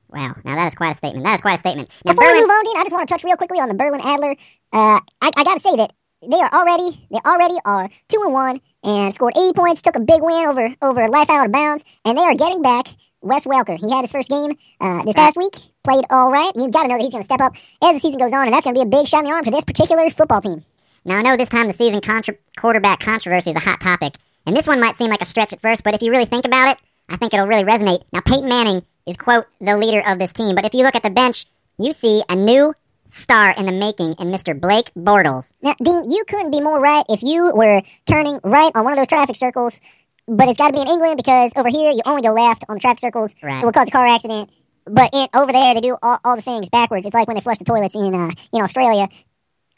Wow, 0.09 0.35
now 0.45 0.57
that 0.57 0.67
is 0.67 0.75
quite 0.75 0.91
a 0.91 0.95
statement. 0.95 1.25
That 1.25 1.35
is 1.35 1.41
quite 1.41 1.55
a 1.55 1.59
statement. 1.59 1.91
Now, 2.05 2.15
Before 2.15 2.33
we 2.33 2.41
move 2.41 2.51
on, 2.51 2.65
Dean, 2.65 2.77
I 2.77 2.83
just 2.83 2.93
want 2.93 3.07
to 3.07 3.15
touch 3.15 3.23
real 3.23 3.37
quickly 3.37 3.59
on 3.61 3.69
the 3.69 3.77
Berlin 3.77 4.01
Adler. 4.03 4.35
Uh, 4.73 4.99
I, 5.23 5.31
I 5.37 5.45
got 5.45 5.55
to 5.55 5.61
say 5.61 5.77
that 5.77 5.93
they 6.23 6.37
are 6.37 6.51
already, 6.53 7.07
they 7.11 7.21
already 7.25 7.55
are 7.65 7.89
two 8.09 8.21
and 8.25 8.33
one 8.33 8.61
and 8.83 9.15
scored 9.15 9.35
80 9.37 9.53
points, 9.55 9.83
took 9.83 9.97
a 9.97 10.01
big 10.01 10.21
win 10.21 10.47
over 10.47 10.75
over 10.83 11.09
life 11.09 11.31
out 11.31 11.47
of 11.47 11.53
bounds, 11.53 11.85
and 12.05 12.19
they 12.19 12.23
are 12.23 12.35
getting 12.35 12.63
back 12.63 12.89
Wes 13.23 13.45
Welker. 13.45 13.79
He 13.79 13.91
had 13.91 14.03
his 14.03 14.11
first 14.13 14.29
game 14.29 14.57
uh, 14.81 15.05
this 15.05 15.15
past 15.15 15.37
week, 15.37 15.55
played 15.85 16.05
all 16.11 16.33
right. 16.33 16.51
You've 16.57 16.73
got 16.73 16.83
to 16.83 16.89
know 16.89 16.97
that 16.97 17.03
he's 17.05 17.13
going 17.13 17.23
to 17.23 17.31
step 17.31 17.41
up 17.41 17.55
as 17.85 17.95
the 17.95 18.01
season 18.01 18.19
goes 18.19 18.33
on, 18.33 18.47
and 18.47 18.53
that's 18.53 18.65
going 18.65 18.75
to 18.75 18.81
be 18.81 18.87
a 18.87 18.91
big 18.91 19.07
shot 19.07 19.21
in 19.21 19.27
the 19.27 19.33
arm 19.33 19.45
for 19.45 19.51
this 19.51 19.65
particular 19.65 20.11
football 20.11 20.41
team. 20.41 20.65
Now, 21.05 21.19
I 21.19 21.23
know 21.23 21.37
this 21.37 21.49
time 21.49 21.67
the 21.67 21.73
season 21.73 22.01
contra- 22.01 22.37
quarterback 22.59 23.01
controversy 23.01 23.51
is 23.51 23.57
a 23.57 23.61
hot 23.61 23.81
topic, 23.81 24.15
and 24.47 24.57
this 24.57 24.67
one 24.67 24.81
might 24.81 24.97
seem 24.97 25.11
like 25.11 25.23
a 25.23 25.27
stretch 25.27 25.53
at 25.53 25.61
first, 25.61 25.83
but 25.83 25.95
if 25.95 26.03
you 26.03 26.11
really 26.11 26.27
think 26.27 26.45
about 26.45 26.71
it, 26.71 26.79
I 27.09 27.17
think 27.17 27.33
it'll 27.33 27.47
really 27.47 27.65
resonate. 27.65 28.03
Now, 28.13 28.21
Peyton 28.21 28.49
Manning 28.49 28.83
is, 29.07 29.17
quote, 29.17 29.47
the 29.61 29.77
leader 29.77 30.03
of 30.07 30.19
this 30.19 30.33
team, 30.33 30.55
but 30.55 30.67
if 30.67 30.75
you 30.75 30.85
look 30.85 30.95
at 30.95 31.03
the 31.03 31.11
bench, 31.11 31.47
you 31.79 31.93
see 31.93 32.23
a 32.29 32.37
new 32.37 32.75
star 33.07 33.53
in 33.57 33.67
the 33.67 33.73
making 33.73 34.15
in 34.19 34.31
Mr. 34.31 34.59
Blake 34.59 34.93
Bortles. 34.95 35.55
Now, 35.63 35.75
Dean, 35.83 36.11
you 36.11 36.25
couldn't 36.29 36.51
be 36.51 36.61
more 36.61 36.81
right 36.81 37.05
if 37.09 37.23
you 37.23 37.53
were 37.55 37.83
turning 38.07 38.39
right 38.45 38.71
on 38.75 38.85
one 38.85 38.93
of 38.93 38.99
those 38.99 39.09
traffic 39.09 39.37
circles, 39.37 39.81
but 40.29 40.49
it's 40.49 40.59
got 40.59 40.69
to 40.69 40.73
be 40.75 40.81
in 40.81 40.89
England 40.89 41.17
because 41.17 41.53
over 41.57 41.69
here 41.69 41.91
you 41.91 42.03
only 42.05 42.23
go 42.23 42.33
left 42.33 42.65
on 42.69 42.77
the 42.77 42.81
traffic 42.81 43.01
circles. 43.01 43.35
Right. 43.43 43.63
It 43.63 43.65
will 43.65 43.73
cause 43.73 43.89
a 43.89 43.91
car 43.91 44.07
accident. 44.07 44.51
But 44.85 45.11
in, 45.13 45.29
over 45.35 45.53
there 45.53 45.75
they 45.75 45.81
do 45.81 45.97
all, 46.03 46.19
all 46.25 46.37
the 46.37 46.43
things 46.43 46.69
backwards. 46.69 47.07
It's 47.07 47.15
like 47.15 47.27
when 47.27 47.35
they 47.35 47.41
flush 47.41 47.59
the 47.59 47.65
toilets 47.65 47.95
in 47.95 48.15
uh, 48.15 48.31
in 48.53 48.63
Australia. 48.63 49.09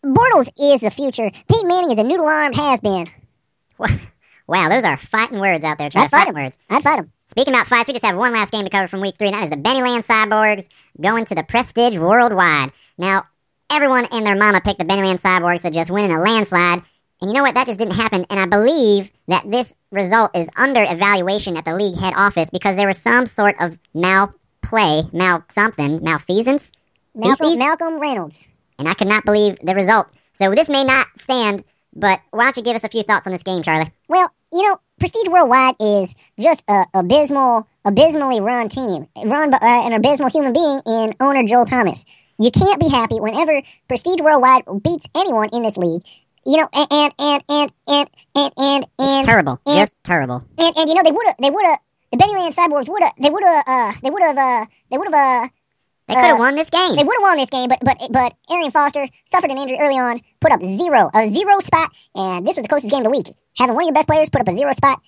Bortles 0.04 0.50
is 0.58 0.80
the 0.80 0.90
future. 0.90 1.30
Peyton 1.48 1.68
Manning 1.68 1.92
is 1.92 1.98
a 1.98 2.04
noodle 2.04 2.26
armed 2.26 2.56
has 2.56 2.80
been. 2.80 3.06
Wow, 4.48 4.68
those 4.68 4.84
are 4.84 4.96
fighting 4.96 5.38
words 5.38 5.64
out 5.64 5.78
there. 5.78 5.88
Try 5.88 6.02
I'd 6.02 6.04
to 6.06 6.10
fight 6.10 6.18
fight 6.26 6.28
him. 6.28 6.34
words. 6.34 6.58
I'd 6.68 6.82
fight 6.82 6.98
him. 6.98 7.12
Speaking 7.28 7.54
about 7.54 7.68
fights, 7.68 7.86
we 7.88 7.94
just 7.94 8.04
have 8.04 8.16
one 8.16 8.32
last 8.32 8.50
game 8.50 8.64
to 8.64 8.70
cover 8.70 8.88
from 8.88 9.00
week 9.00 9.16
three, 9.16 9.28
and 9.28 9.34
that 9.34 9.44
is 9.44 9.50
the 9.50 9.56
Bennyland 9.56 10.04
Cyborgs 10.04 10.68
going 11.00 11.24
to 11.26 11.34
the 11.34 11.44
Prestige 11.44 11.96
Worldwide. 11.96 12.72
Now, 12.98 13.24
everyone 13.70 14.06
and 14.12 14.26
their 14.26 14.36
mama 14.36 14.60
picked 14.60 14.78
the 14.78 14.84
Bennyland 14.84 15.22
Cyborgs 15.22 15.62
to 15.62 15.70
just 15.70 15.90
win 15.90 16.06
in 16.06 16.10
a 16.10 16.20
landslide, 16.20 16.82
and 17.20 17.30
you 17.30 17.32
know 17.32 17.42
what? 17.42 17.54
That 17.54 17.66
just 17.66 17.78
didn't 17.78 17.94
happen, 17.94 18.26
and 18.28 18.40
I 18.40 18.46
believe 18.46 19.10
that 19.28 19.48
this 19.50 19.74
result 19.90 20.36
is 20.36 20.50
under 20.56 20.82
evaluation 20.82 21.56
at 21.56 21.64
the 21.64 21.74
league 21.74 21.96
head 21.96 22.12
office 22.16 22.50
because 22.50 22.76
there 22.76 22.88
was 22.88 22.98
some 22.98 23.24
sort 23.26 23.54
of 23.60 23.78
malplay, 23.94 25.04
mal 25.12 25.44
something, 25.50 26.02
malfeasance, 26.02 26.72
Malcolm, 27.14 27.58
Malcolm 27.58 28.00
Reynolds 28.00 28.50
and 28.78 28.88
I 28.88 28.94
could 28.94 29.08
not 29.08 29.24
believe 29.24 29.58
the 29.62 29.74
result. 29.74 30.08
So 30.34 30.50
this 30.54 30.68
may 30.68 30.84
not 30.84 31.06
stand, 31.18 31.64
but 31.94 32.20
why 32.30 32.44
don't 32.44 32.56
you 32.56 32.62
give 32.62 32.76
us 32.76 32.84
a 32.84 32.88
few 32.88 33.02
thoughts 33.02 33.26
on 33.26 33.32
this 33.32 33.42
game, 33.42 33.62
Charlie? 33.62 33.92
Well, 34.08 34.28
you 34.52 34.68
know, 34.68 34.76
Prestige 34.98 35.28
Worldwide 35.28 35.76
is 35.80 36.14
just 36.38 36.62
a 36.68 36.84
abysmal, 36.94 37.66
abysmally 37.84 38.40
run 38.40 38.68
team, 38.68 39.06
run 39.16 39.50
by 39.50 39.58
uh, 39.58 39.86
an 39.86 39.92
abysmal 39.92 40.30
human 40.30 40.52
being 40.52 40.80
in 40.86 41.14
owner 41.20 41.42
Joel 41.44 41.64
Thomas. 41.64 42.04
You 42.38 42.50
can't 42.50 42.80
be 42.80 42.88
happy 42.88 43.20
whenever 43.20 43.62
Prestige 43.88 44.20
Worldwide 44.20 44.64
beats 44.82 45.06
anyone 45.14 45.50
in 45.52 45.62
this 45.62 45.76
league. 45.76 46.02
You 46.44 46.56
know, 46.56 46.68
and 46.72 46.88
and 46.90 47.12
and 47.20 47.42
and 47.48 47.72
and 47.86 48.08
and 48.34 48.52
and, 48.56 48.86
and 48.98 49.26
terrible, 49.26 49.60
and, 49.64 49.78
just 49.78 49.96
terrible. 50.02 50.42
And, 50.58 50.76
and 50.76 50.88
you 50.88 50.94
know 50.96 51.02
they 51.04 51.12
would 51.12 51.26
have, 51.26 51.36
they 51.40 51.50
would 51.50 51.64
have, 51.64 51.78
the 52.10 52.18
Bennyland 52.18 52.54
Cyborgs 52.54 52.88
would 52.88 53.02
have, 53.02 53.12
they 53.20 53.30
would 53.30 53.44
have, 53.44 53.64
uh, 53.64 53.92
they 54.02 54.10
would 54.10 54.22
have, 54.22 54.36
uh, 54.36 54.66
they 54.90 54.98
would 54.98 55.14
have, 55.14 55.44
uh, 55.44 55.48
they 56.08 56.14
could 56.14 56.24
have 56.24 56.36
Uh, 56.36 56.38
won 56.38 56.54
this 56.56 56.70
game. 56.70 56.96
they 56.96 57.04
would 57.04 57.16
have 57.16 57.22
won 57.22 57.36
this 57.36 57.50
game, 57.50 57.68
but 57.68 57.78
but 57.82 57.98
but 58.10 58.34
Arian 58.50 58.70
Foster 58.70 59.06
suffered 59.26 59.50
an 59.50 59.58
injury 59.58 59.78
early 59.80 59.98
on, 59.98 60.20
put 60.40 60.52
up 60.52 60.60
zero, 60.60 61.10
a 61.14 61.30
zero 61.32 61.60
spot, 61.60 61.90
and 62.14 62.46
this 62.46 62.56
was 62.56 62.62
the 62.64 62.68
coach's 62.68 62.90
game 62.90 63.00
of 63.00 63.04
the 63.04 63.10
week. 63.10 63.28
Having 63.58 63.74
one 63.74 63.84
of 63.84 63.86
your 63.88 63.94
best 63.94 64.08
players 64.08 64.30
put 64.30 64.40
up 64.40 64.48
a 64.48 64.56
zero 64.56 64.72
spot, 64.72 65.00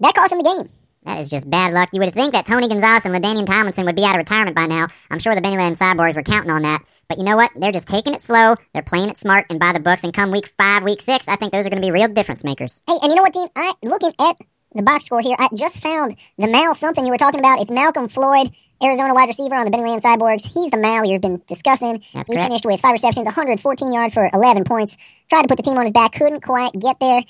that 0.00 0.14
cost 0.14 0.32
him 0.32 0.38
the 0.38 0.44
game. 0.44 0.70
That 1.04 1.20
is 1.20 1.30
just 1.30 1.48
bad 1.48 1.72
luck. 1.72 1.90
You 1.92 2.00
would 2.00 2.12
think 2.14 2.32
that 2.32 2.46
Tony 2.46 2.66
Gonzalez 2.68 3.04
and 3.06 3.14
LaDainian 3.14 3.46
Tomlinson 3.46 3.84
would 3.86 3.94
be 3.96 4.04
out 4.04 4.16
of 4.16 4.18
retirement 4.18 4.56
by 4.56 4.66
now. 4.66 4.88
I'm 5.10 5.20
sure 5.20 5.34
the 5.36 5.40
Bennyland 5.40 5.78
Cyborgs 5.78 6.16
were 6.16 6.22
counting 6.24 6.50
on 6.50 6.62
that. 6.62 6.82
But 7.08 7.18
you 7.18 7.24
know 7.24 7.36
what? 7.36 7.52
They're 7.54 7.70
just 7.70 7.86
taking 7.86 8.12
it 8.14 8.20
slow. 8.20 8.56
They're 8.74 8.82
playing 8.82 9.10
it 9.10 9.16
smart 9.18 9.46
and 9.48 9.60
by 9.60 9.72
the 9.72 9.78
books. 9.78 10.02
And 10.02 10.12
come 10.12 10.32
week 10.32 10.52
five, 10.58 10.82
week 10.82 11.00
six, 11.00 11.28
I 11.28 11.36
think 11.36 11.52
those 11.52 11.64
are 11.64 11.70
going 11.70 11.80
to 11.80 11.86
be 11.86 11.92
real 11.92 12.08
difference 12.08 12.42
makers. 12.42 12.82
Hey, 12.88 12.96
and 13.00 13.10
you 13.12 13.14
know 13.14 13.22
what, 13.22 13.32
Dean? 13.32 13.46
I 13.54 13.72
looking 13.84 14.12
at 14.20 14.36
the 14.74 14.82
box 14.82 15.04
score 15.06 15.20
here, 15.20 15.36
I 15.38 15.48
just 15.54 15.78
found 15.78 16.16
the 16.38 16.48
Mal 16.48 16.74
something 16.74 17.06
you 17.06 17.12
were 17.12 17.18
talking 17.18 17.38
about. 17.38 17.60
It's 17.60 17.70
Malcom 17.70 18.10
Floyd, 18.10 18.50
Arizona 18.82 19.14
wide 19.14 19.28
receiver 19.28 19.54
on 19.54 19.64
the 19.64 19.70
Benny 19.70 19.84
Land 19.84 20.02
Cyborgs. 20.02 20.44
He's 20.44 20.70
the 20.70 20.76
Mal 20.76 21.04
you've 21.06 21.22
been 21.22 21.42
discussing. 21.46 22.02
That's 22.12 22.28
he 22.28 22.34
correct. 22.34 22.48
finished 22.48 22.64
with 22.66 22.80
five 22.80 22.92
receptions, 22.92 23.24
114 23.24 23.92
yards 23.92 24.14
for 24.14 24.28
11 24.32 24.64
points. 24.64 24.96
Tried 25.30 25.42
to 25.42 25.48
put 25.48 25.56
the 25.56 25.62
team 25.62 25.78
on 25.78 25.84
his 25.84 25.92
back, 25.92 26.12
couldn't 26.12 26.42
quite 26.42 26.72
get 26.78 27.00
there. 27.00 27.22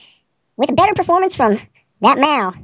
With 0.56 0.70
a 0.70 0.74
better 0.74 0.94
performance 0.94 1.36
from 1.36 1.58
that 2.00 2.18
Mal, 2.18 2.54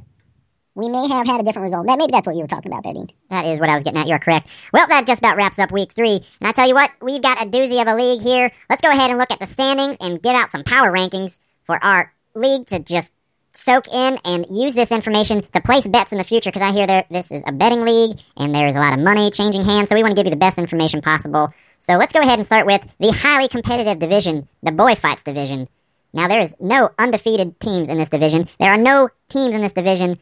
we 0.75 0.89
may 0.89 1.07
have 1.07 1.27
had 1.27 1.39
a 1.39 1.43
different 1.43 1.63
result. 1.63 1.87
That 1.87 1.99
maybe 1.99 2.11
that's 2.11 2.25
what 2.25 2.35
you 2.35 2.41
were 2.41 2.47
talking 2.47 2.71
about 2.71 2.83
there, 2.83 2.93
Dean. 2.93 3.07
That 3.29 3.45
is 3.45 3.59
what 3.59 3.69
I 3.69 3.75
was 3.75 3.83
getting 3.83 4.01
at. 4.01 4.07
You're 4.07 4.19
correct. 4.19 4.49
Well, 4.73 4.87
that 4.87 5.05
just 5.05 5.19
about 5.19 5.37
wraps 5.37 5.59
up 5.59 5.71
week 5.71 5.93
three. 5.93 6.15
And 6.39 6.47
I 6.47 6.51
tell 6.51 6.67
you 6.67 6.73
what, 6.73 6.91
we've 7.01 7.21
got 7.21 7.41
a 7.41 7.45
doozy 7.45 7.81
of 7.81 7.87
a 7.87 7.95
league 7.95 8.21
here. 8.21 8.51
Let's 8.69 8.81
go 8.81 8.89
ahead 8.89 9.09
and 9.09 9.19
look 9.19 9.31
at 9.31 9.39
the 9.39 9.45
standings 9.45 9.97
and 10.01 10.21
get 10.21 10.35
out 10.35 10.51
some 10.51 10.63
power 10.63 10.91
rankings 10.91 11.39
for 11.65 11.81
our 11.83 12.11
league 12.35 12.67
to 12.67 12.79
just 12.79 13.12
soak 13.55 13.87
in 13.87 14.17
and 14.25 14.45
use 14.49 14.73
this 14.73 14.91
information 14.91 15.45
to 15.53 15.61
place 15.61 15.87
bets 15.87 16.11
in 16.11 16.17
the 16.17 16.23
future 16.23 16.49
because 16.51 16.61
I 16.61 16.71
hear 16.71 16.87
there 16.87 17.05
this 17.09 17.31
is 17.31 17.43
a 17.45 17.51
betting 17.51 17.81
league 17.81 18.19
and 18.37 18.53
there's 18.53 18.75
a 18.75 18.79
lot 18.79 18.93
of 18.93 18.99
money 19.03 19.29
changing 19.29 19.63
hands, 19.63 19.89
so 19.89 19.95
we 19.95 20.01
want 20.01 20.15
to 20.15 20.19
give 20.19 20.25
you 20.25 20.31
the 20.31 20.37
best 20.37 20.57
information 20.57 21.01
possible. 21.01 21.53
So 21.79 21.93
let's 21.95 22.13
go 22.13 22.21
ahead 22.21 22.39
and 22.39 22.45
start 22.45 22.65
with 22.65 22.81
the 22.99 23.11
highly 23.11 23.47
competitive 23.47 23.99
division, 23.99 24.47
the 24.63 24.71
boy 24.71 24.95
fights 24.95 25.23
division. 25.23 25.67
Now 26.13 26.27
there 26.27 26.41
is 26.41 26.55
no 26.59 26.91
undefeated 26.97 27.59
teams 27.59 27.89
in 27.89 27.97
this 27.97 28.09
division. 28.09 28.47
There 28.59 28.71
are 28.71 28.77
no 28.77 29.09
teams 29.29 29.55
in 29.55 29.61
this 29.61 29.73
division 29.73 30.19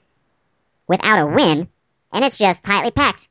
without 0.88 1.20
a 1.20 1.28
win, 1.28 1.68
and 2.12 2.26
it's 2.26 2.38
just 2.38 2.64
tightly 2.64 2.92
packed. 2.92 3.28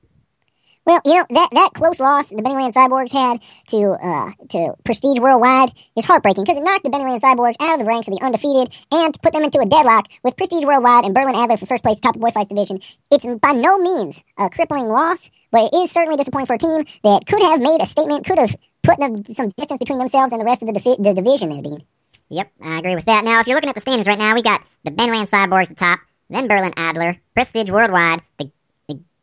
Well, 0.86 1.00
you 1.04 1.14
know 1.14 1.26
that 1.30 1.48
that 1.52 1.70
close 1.74 2.00
loss 2.00 2.30
the 2.30 2.42
Benny 2.42 2.56
Land 2.56 2.74
Cyborgs 2.74 3.12
had 3.12 3.40
to 3.68 3.90
uh, 3.90 4.32
to 4.48 4.74
Prestige 4.82 5.20
Worldwide 5.20 5.72
is 5.96 6.04
heartbreaking 6.04 6.44
because 6.44 6.58
it 6.58 6.64
knocked 6.64 6.84
the 6.84 6.90
Benny 6.90 7.04
Land 7.04 7.22
Cyborgs 7.22 7.56
out 7.60 7.74
of 7.74 7.80
the 7.80 7.84
ranks 7.86 8.08
of 8.08 8.14
the 8.14 8.24
undefeated 8.24 8.74
and 8.90 9.22
put 9.22 9.32
them 9.34 9.44
into 9.44 9.60
a 9.60 9.66
deadlock 9.66 10.08
with 10.24 10.36
Prestige 10.36 10.64
Worldwide 10.64 11.04
and 11.04 11.14
Berlin 11.14 11.36
Adler 11.36 11.58
for 11.58 11.66
first 11.66 11.84
place 11.84 12.00
top 12.00 12.16
of 12.16 12.22
boy 12.22 12.30
fights 12.30 12.48
division. 12.48 12.80
It's 13.10 13.26
by 13.26 13.52
no 13.52 13.78
means 13.78 14.22
a 14.38 14.48
crippling 14.48 14.88
loss, 14.88 15.30
but 15.50 15.70
it 15.70 15.76
is 15.76 15.92
certainly 15.92 16.16
disappointing 16.16 16.46
for 16.46 16.54
a 16.54 16.58
team 16.58 16.84
that 17.04 17.26
could 17.26 17.42
have 17.42 17.60
made 17.60 17.80
a 17.80 17.86
statement, 17.86 18.24
could 18.24 18.38
have 18.38 18.56
put 18.82 18.98
them, 18.98 19.22
some 19.34 19.50
distance 19.50 19.78
between 19.78 19.98
themselves 19.98 20.32
and 20.32 20.40
the 20.40 20.46
rest 20.46 20.62
of 20.62 20.68
the, 20.68 20.74
defi- 20.74 20.96
the 20.98 21.14
division 21.14 21.50
there, 21.50 21.62
Dean. 21.62 21.84
Yep, 22.30 22.52
I 22.62 22.78
agree 22.78 22.94
with 22.94 23.04
that. 23.04 23.24
Now, 23.24 23.40
if 23.40 23.46
you're 23.46 23.56
looking 23.56 23.70
at 23.70 23.74
the 23.74 23.80
standings 23.80 24.06
right 24.06 24.18
now, 24.18 24.34
we 24.34 24.42
got 24.42 24.62
the 24.84 24.92
Benland 24.92 25.28
Cyborgs 25.28 25.64
at 25.64 25.68
the 25.70 25.74
top, 25.74 26.00
then 26.30 26.48
Berlin 26.48 26.72
Adler, 26.76 27.20
Prestige 27.34 27.70
Worldwide, 27.70 28.22
the, 28.38 28.50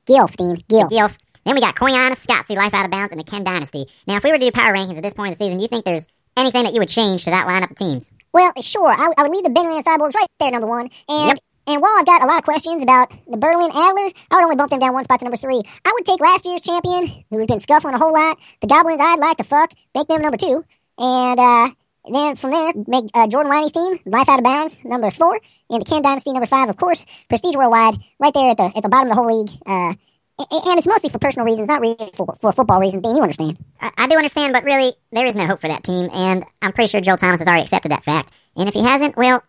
Gilf, 0.07 0.35
Dean, 0.37 0.63
the 0.69 0.87
Gilf. 0.89 1.17
Then 1.48 1.56
we 1.56 1.62
got 1.62 1.75
Koyana, 1.77 2.12
Scotsy, 2.12 2.58
Life 2.58 2.74
Out 2.74 2.84
of 2.84 2.92
Bounds, 2.92 3.13
and 3.13 3.20
the 3.22 3.24
Ken 3.24 3.46
Dynasty. 3.46 3.86
Now, 4.06 4.18
if 4.18 4.24
we 4.25 4.32
were 4.32 4.38
to 4.38 4.46
do 4.46 4.51
power 4.51 4.74
rankings 4.75 4.98
at 4.98 5.01
this 5.04 5.13
point 5.13 5.32
of 5.32 5.38
the 5.39 5.46
season, 5.46 5.58
do 5.58 5.62
you 5.63 5.70
think 5.70 5.86
there's 5.86 6.06
anything 6.36 6.66
that 6.66 6.74
you 6.74 6.82
would 6.82 6.89
change 6.89 7.24
to 7.24 7.30
that 7.32 7.48
lineup 7.48 7.72
of 7.72 7.77
teams? 7.77 8.12
Well, 8.34 8.51
sure. 8.62 8.92
I, 8.92 9.13
I 9.18 9.24
would 9.24 9.32
leave 9.32 9.46
the 9.46 9.50
Benny 9.51 9.82
Cyborgs 9.82 10.13
right 10.13 10.27
there, 10.42 10.51
number 10.51 10.68
one. 10.68 10.89
And 11.08 11.27
Yep. 11.30 11.38
and 11.68 11.82
while 11.82 11.96
I've 11.98 12.06
got 12.06 12.22
a 12.22 12.25
lot 12.25 12.39
of 12.39 12.44
questions 12.44 12.84
about 12.84 13.12
the 13.32 13.38
Berlin 13.38 13.72
Adlers, 13.72 14.12
I 14.30 14.36
would 14.36 14.44
only 14.44 14.56
bump 14.58 14.72
them 14.72 14.80
down 14.82 14.92
one 14.94 15.06
spot 15.06 15.20
to 15.20 15.25
number 15.25 15.38
three. 15.38 15.63
I 15.86 15.92
would 15.94 16.06
take 16.06 16.20
last 16.20 16.44
year's 16.46 16.63
champion, 16.63 17.24
who 17.30 17.38
has 17.38 17.48
been 17.48 17.62
scuffling 17.62 17.96
a 17.96 17.98
whole 17.98 18.12
lot, 18.13 18.38
the 18.60 18.68
Goblins 18.68 19.00
I'd 19.01 19.20
like 19.20 19.38
to 19.38 19.46
fuck, 19.46 19.72
make 19.96 20.08
them 20.10 20.22
number 20.22 20.36
two. 20.38 20.66
And 21.00 21.39
uh, 21.39 21.70
then 22.12 22.36
from 22.36 22.51
there, 22.51 22.74
make 22.88 23.06
uh, 23.13 23.27
Jordan 23.27 23.50
Winey's 23.54 23.72
team, 23.72 24.00
Life 24.06 24.27
Out 24.27 24.39
of 24.39 24.44
Bounds, 24.44 24.84
number 24.84 25.12
four. 25.12 25.39
And 25.70 25.82
the 25.82 25.86
Ken 25.86 26.01
Dynasty, 26.01 26.34
number 26.34 26.46
five, 26.48 26.68
of 26.68 26.75
course. 26.75 27.06
Prestige 27.30 27.56
Worldwide, 27.56 27.96
right 28.20 28.34
there 28.34 28.51
at 28.51 28.58
the 28.58 28.72
at 28.75 28.84
the 28.84 28.89
bottom 28.89 29.08
of 29.10 29.16
the 29.16 29.22
whole 29.22 29.44
league. 29.44 29.51
Uh, 29.66 29.94
and 30.39 30.77
it's 30.77 30.88
mostly 30.88 31.10
for 31.10 31.20
personal 31.20 31.46
reasons, 31.46 31.67
not 31.67 31.82
really 31.82 31.98
for, 32.15 32.38
for 32.39 32.53
football 32.53 32.79
reasons, 32.79 33.03
Dean. 33.03 33.15
You 33.15 33.24
understand. 33.24 33.58
I, 33.82 33.91
I 33.98 34.08
do 34.08 34.15
understand, 34.15 34.53
but 34.53 34.63
really, 34.63 34.94
there 35.12 35.25
is 35.25 35.36
no 35.36 35.48
hope 35.48 35.62
for 35.62 35.67
that 35.67 35.84
team, 35.84 36.10
and 36.13 36.46
I'm 36.62 36.74
pretty 36.74 36.89
sure 36.89 37.01
Joel 37.01 37.17
Thomas 37.17 37.39
has 37.39 37.48
already 37.48 37.63
accepted 37.63 37.91
that 37.91 38.03
fact. 38.03 38.32
And 38.56 38.70
if 38.70 38.75
he 38.75 38.84
hasn't, 38.84 39.17
well, 39.17 39.44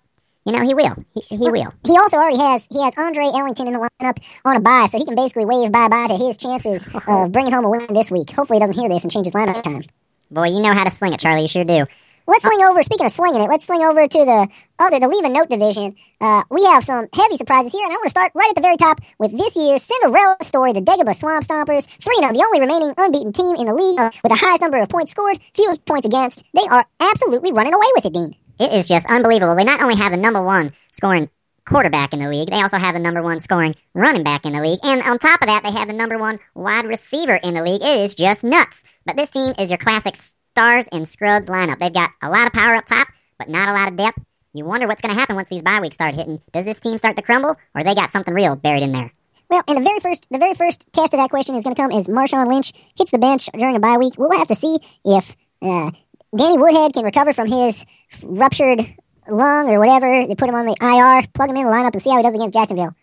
you 0.47 0.53
know, 0.53 0.63
he 0.63 0.73
will. 0.75 1.05
He, 1.13 1.37
he 1.37 1.51
will. 1.51 1.75
He 1.85 1.99
also 1.99 2.17
already 2.17 2.39
has 2.39 2.67
he 2.71 2.83
has 2.83 2.95
Andre 2.97 3.25
Ellington 3.25 3.67
in 3.67 3.75
the 3.75 3.91
lineup 4.01 4.19
on 4.47 4.57
a 4.57 4.61
bye, 4.61 4.87
so 4.91 4.97
he 4.99 5.05
can 5.05 5.15
basically 5.15 5.45
wave 5.45 5.71
bye 5.71 5.89
bye 5.89 6.09
to 6.09 6.17
his 6.17 6.39
chances 6.39 6.87
of 7.07 7.33
bringing 7.33 7.53
home 7.53 7.67
a 7.67 7.71
win 7.71 7.87
this 7.91 8.11
week. 8.11 8.31
Hopefully, 8.31 8.59
he 8.59 8.61
doesn't 8.61 8.79
hear 8.81 8.89
this 8.89 9.03
and 9.03 9.13
change 9.13 9.27
his 9.27 9.35
lineup 9.35 9.63
time. 9.63 9.83
Boy, 10.31 10.49
you 10.49 10.61
know 10.61 10.73
how 10.73 10.85
to 10.85 10.91
sling 10.91 11.13
it, 11.13 11.21
Charlie. 11.21 11.43
You 11.43 11.49
sure 11.49 11.65
do. 11.65 11.87
Let's 12.29 12.45
swing 12.45 12.61
over. 12.61 12.83
Speaking 12.83 13.07
of 13.07 13.13
slinging 13.13 13.41
it, 13.41 13.49
let's 13.49 13.67
swing 13.67 13.81
over 13.81 14.07
to 14.07 14.19
the 14.19 14.49
other, 14.79 15.01
the 15.01 15.09
leave 15.09 15.25
a 15.25 15.31
note 15.31 15.49
division. 15.49 15.97
Uh, 16.21 16.43
we 16.51 16.63
have 16.67 16.85
some 16.85 17.09
heavy 17.11 17.39
surprises 17.39 17.73
here, 17.73 17.81
and 17.83 17.91
I 17.91 17.97
want 17.97 18.05
to 18.05 18.11
start 18.11 18.33
right 18.35 18.51
at 18.51 18.55
the 18.55 18.61
very 18.61 18.77
top 18.77 19.01
with 19.19 19.33
this 19.33 19.57
year's 19.57 19.83
Cinderella 19.83 20.37
story: 20.43 20.75
the 20.75 20.83
Dagobah 20.83 21.17
Swamp 21.17 21.43
Stompers, 21.47 21.89
three 21.89 22.21
the 22.21 22.45
only 22.45 22.61
remaining 22.61 22.93
unbeaten 22.99 23.33
team 23.33 23.57
in 23.57 23.65
the 23.65 23.73
league 23.73 23.99
uh, 23.99 24.11
with 24.23 24.29
the 24.29 24.37
highest 24.37 24.61
number 24.61 24.77
of 24.77 24.91
points 24.91 25.13
scored, 25.13 25.41
fewest 25.55 25.87
points 25.87 26.07
against. 26.07 26.45
They 26.53 26.69
are 26.69 26.85
absolutely 27.01 27.53
running 27.53 27.73
away 27.73 27.89
with 27.97 28.05
it, 28.05 28.13
Dean. 28.13 28.37
It 28.61 28.77
is 28.77 28.89
just 28.89 29.09
unbelievable. 29.09 29.57
They 29.57 29.65
not 29.65 29.81
only 29.81 29.97
have 29.97 30.13
the 30.13 30.19
number 30.19 30.45
one 30.45 30.73
scoring 30.93 31.31
quarterback 31.65 32.13
in 32.13 32.21
the 32.21 32.29
league, 32.29 32.51
they 32.51 32.61
also 32.61 32.77
have 32.77 32.93
the 32.93 33.01
number 33.01 33.23
one 33.23 33.41
scoring 33.41 33.75
running 33.95 34.23
back 34.23 34.45
in 34.45 34.53
the 34.53 34.61
league. 34.61 34.81
And 34.83 35.01
on 35.01 35.19
top 35.19 35.41
of 35.41 35.49
that, 35.49 35.63
they 35.63 35.73
have 35.73 35.89
the 35.89 35.95
number 35.95 36.19
one 36.19 36.41
wide 36.55 36.85
receiver 36.85 37.37
in 37.37 37.55
the 37.55 37.63
league. 37.63 37.81
It 37.81 38.01
is 38.05 38.15
just 38.15 38.45
nuts. 38.45 38.85
But 39.07 39.17
this 39.17 39.31
team 39.31 39.55
is 39.59 39.71
your 39.71 39.79
classic 39.79 40.17
stars 40.59 40.89
and 40.91 41.09
scrubs 41.09 41.49
lineup. 41.49 41.79
They've 41.79 41.93
got 41.93 42.11
a 42.21 42.29
lot 42.29 42.49
of 42.49 42.53
power 42.53 42.75
up 42.75 42.85
top, 42.85 43.07
but 43.39 43.49
not 43.49 43.69
a 43.69 43.73
lot 43.73 43.93
of 43.93 43.97
depth. 43.97 44.19
You 44.53 44.65
wonder 44.65 44.89
what's 44.89 45.01
going 45.01 45.15
to 45.15 45.19
happen 45.19 45.37
once 45.37 45.49
these 45.49 45.63
bye 45.63 45.79
weeks 45.79 45.95
start 45.95 46.17
hitting. 46.17 46.41
Does 46.53 46.65
this 46.65 46.81
team 46.81 46.99
start 46.99 47.15
to 47.15 47.23
crumble, 47.23 47.55
or 47.77 47.85
they 47.85 47.95
got 47.95 48.11
something 48.11 48.35
real 48.35 48.57
buried 48.57 48.83
in 48.83 48.91
there? 48.91 49.13
Well, 49.49 49.63
and 49.69 49.79
the 49.79 49.83
very 49.83 50.01
first, 50.01 50.27
the 50.33 50.39
very 50.39 50.55
first 50.55 50.85
test 50.93 51.15
of 51.15 51.21
that 51.21 51.31
question 51.31 51.55
is 51.55 51.63
going 51.63 51.77
to 51.77 51.81
come 51.81 51.93
as 51.93 52.09
Marshawn 52.09 52.49
Lynch 52.49 52.73
hits 52.97 53.13
the 53.13 53.21
bench 53.21 53.49
during 53.57 53.77
a 53.77 53.79
bye 53.79 53.99
week. 53.99 54.15
We'll 54.19 54.37
have 54.37 54.49
to 54.49 54.57
see 54.57 54.79
if 55.05 55.37
uh, 55.63 55.93
Danny 56.37 56.59
Woodhead 56.59 56.93
can 56.93 57.05
recover 57.05 57.33
from 57.35 57.47
his 57.47 57.87
ruptured 58.25 58.81
lung 59.29 59.71
or 59.71 59.79
whatever. 59.79 60.27
They 60.27 60.35
put 60.35 60.49
him 60.49 60.57
on 60.57 60.67
the 60.67 60.77
IR, 60.81 61.29
plug 61.35 61.51
him 61.51 61.57
in 61.57 61.67
the 61.67 61.71
lineup, 61.71 61.93
and 61.93 62.03
see 62.03 62.11
how 62.11 62.17
he 62.17 62.25
does 62.25 62.35
against 62.35 62.55
Jacksonville. 62.55 62.97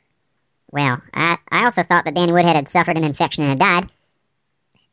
Well, 0.72 1.02
I, 1.14 1.38
I 1.50 1.64
also 1.64 1.84
thought 1.84 2.04
that 2.04 2.16
Danny 2.16 2.34
Woodhead 2.34 2.58
had 2.58 2.68
suffered 2.68 2.98
an 2.98 3.06
infection 3.06 3.46
and 3.46 3.52
had 3.52 3.60
died. 3.60 3.92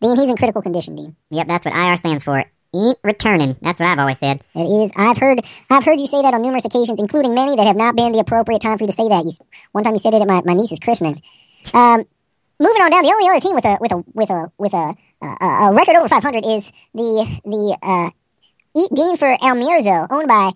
Dean, 0.02 0.16
he's 0.16 0.28
in 0.28 0.36
critical 0.36 0.60
condition. 0.62 0.96
Dean, 0.96 1.16
Yep, 1.30 1.46
that's 1.46 1.64
what 1.64 1.74
IR 1.74 1.96
stands 1.96 2.24
for. 2.24 2.44
Ain't 2.74 2.98
returning. 3.04 3.56
That's 3.60 3.80
what 3.80 3.88
I've 3.88 3.98
always 3.98 4.18
said. 4.18 4.42
it 4.54 4.60
is. 4.60 4.92
I've 4.96 5.18
heard, 5.18 5.44
I've 5.70 5.84
heard 5.84 6.00
you 6.00 6.06
say 6.06 6.22
that 6.22 6.32
on 6.34 6.40
numerous 6.42 6.64
occasions, 6.64 6.98
including 7.00 7.34
many 7.34 7.54
that 7.56 7.66
have 7.66 7.76
not 7.76 7.96
been 7.96 8.12
the 8.12 8.18
appropriate 8.20 8.62
time 8.62 8.78
for 8.78 8.84
you 8.84 8.88
to 8.88 8.94
say 8.94 9.08
that. 9.08 9.24
You, 9.24 9.32
one 9.72 9.84
time 9.84 9.94
you 9.94 10.00
said 10.00 10.14
it 10.14 10.22
at 10.22 10.26
my, 10.28 10.40
my 10.44 10.54
niece's 10.54 10.80
christening. 10.80 11.20
Um, 11.74 12.04
moving 12.58 12.82
on 12.82 12.90
down, 12.90 13.02
the 13.02 13.12
only 13.12 13.28
other 13.28 13.40
team 13.40 13.54
with 13.54 13.64
a 13.66 13.76
with 13.80 13.92
a 13.92 14.04
with 14.14 14.30
a 14.30 14.52
with 14.56 14.72
a 14.74 14.94
a, 15.22 15.46
a 15.68 15.74
record 15.74 15.96
over 15.96 16.08
500 16.08 16.44
is 16.46 16.72
the 16.94 17.40
the 17.44 17.78
uh, 17.82 18.10
Eat 18.74 18.88
Dean 18.94 19.16
for 19.18 19.28
Almirzo, 19.36 20.06
owned 20.10 20.28
by 20.28 20.52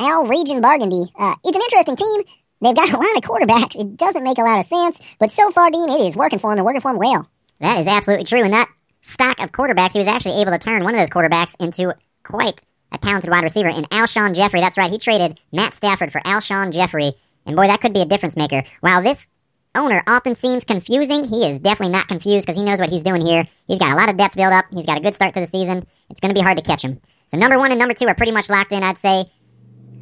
Al 0.00 0.26
Region 0.26 0.60
Bargandy. 0.60 1.08
Uh, 1.18 1.34
it's 1.42 1.56
an 1.56 1.62
interesting 1.62 1.96
team. 1.96 2.22
They've 2.60 2.76
got 2.76 2.92
a 2.92 2.96
lot 2.98 3.16
of 3.16 3.22
quarterbacks. 3.22 3.80
It 3.80 3.96
doesn't 3.96 4.22
make 4.22 4.36
a 4.38 4.42
lot 4.42 4.60
of 4.60 4.66
sense, 4.66 4.98
but 5.18 5.30
so 5.30 5.50
far, 5.50 5.70
Dean, 5.70 5.88
it 5.88 6.06
is 6.06 6.14
working 6.16 6.38
for 6.38 6.52
him 6.52 6.58
and 6.58 6.66
working 6.66 6.82
for 6.82 6.90
him 6.90 6.98
well. 6.98 7.28
That 7.60 7.78
is 7.80 7.86
absolutely 7.86 8.26
true. 8.26 8.42
And 8.42 8.52
that 8.52 8.68
stock 9.04 9.38
of 9.40 9.52
quarterbacks, 9.52 9.92
he 9.92 9.98
was 9.98 10.08
actually 10.08 10.40
able 10.40 10.52
to 10.52 10.58
turn 10.58 10.82
one 10.82 10.94
of 10.94 11.00
those 11.00 11.10
quarterbacks 11.10 11.54
into 11.60 11.94
quite 12.22 12.60
a 12.90 12.98
talented 12.98 13.30
wide 13.30 13.44
receiver 13.44 13.68
in 13.68 13.84
Alshon 13.84 14.34
Jeffery. 14.34 14.60
That's 14.60 14.78
right, 14.78 14.90
he 14.90 14.98
traded 14.98 15.38
Matt 15.52 15.74
Stafford 15.74 16.10
for 16.10 16.20
Alshon 16.22 16.72
Jeffery. 16.72 17.12
And 17.46 17.56
boy, 17.56 17.66
that 17.66 17.80
could 17.80 17.92
be 17.92 18.00
a 18.00 18.06
difference 18.06 18.36
maker. 18.36 18.64
While 18.80 19.02
this 19.02 19.28
owner 19.74 20.02
often 20.06 20.34
seems 20.34 20.64
confusing, 20.64 21.24
he 21.24 21.44
is 21.44 21.58
definitely 21.58 21.92
not 21.92 22.08
confused 22.08 22.46
because 22.46 22.58
he 22.58 22.64
knows 22.64 22.80
what 22.80 22.90
he's 22.90 23.02
doing 23.02 23.20
here. 23.20 23.46
He's 23.66 23.78
got 23.78 23.92
a 23.92 23.96
lot 23.96 24.08
of 24.08 24.16
depth 24.16 24.36
built 24.36 24.52
up. 24.52 24.64
He's 24.72 24.86
got 24.86 24.98
a 24.98 25.02
good 25.02 25.14
start 25.14 25.34
to 25.34 25.40
the 25.40 25.46
season. 25.46 25.86
It's 26.08 26.20
going 26.20 26.34
to 26.34 26.38
be 26.38 26.44
hard 26.44 26.56
to 26.56 26.62
catch 26.62 26.82
him. 26.82 27.00
So 27.26 27.36
number 27.36 27.58
one 27.58 27.70
and 27.70 27.78
number 27.78 27.94
two 27.94 28.06
are 28.06 28.14
pretty 28.14 28.32
much 28.32 28.48
locked 28.48 28.72
in, 28.72 28.82
I'd 28.82 28.98
say. 28.98 29.24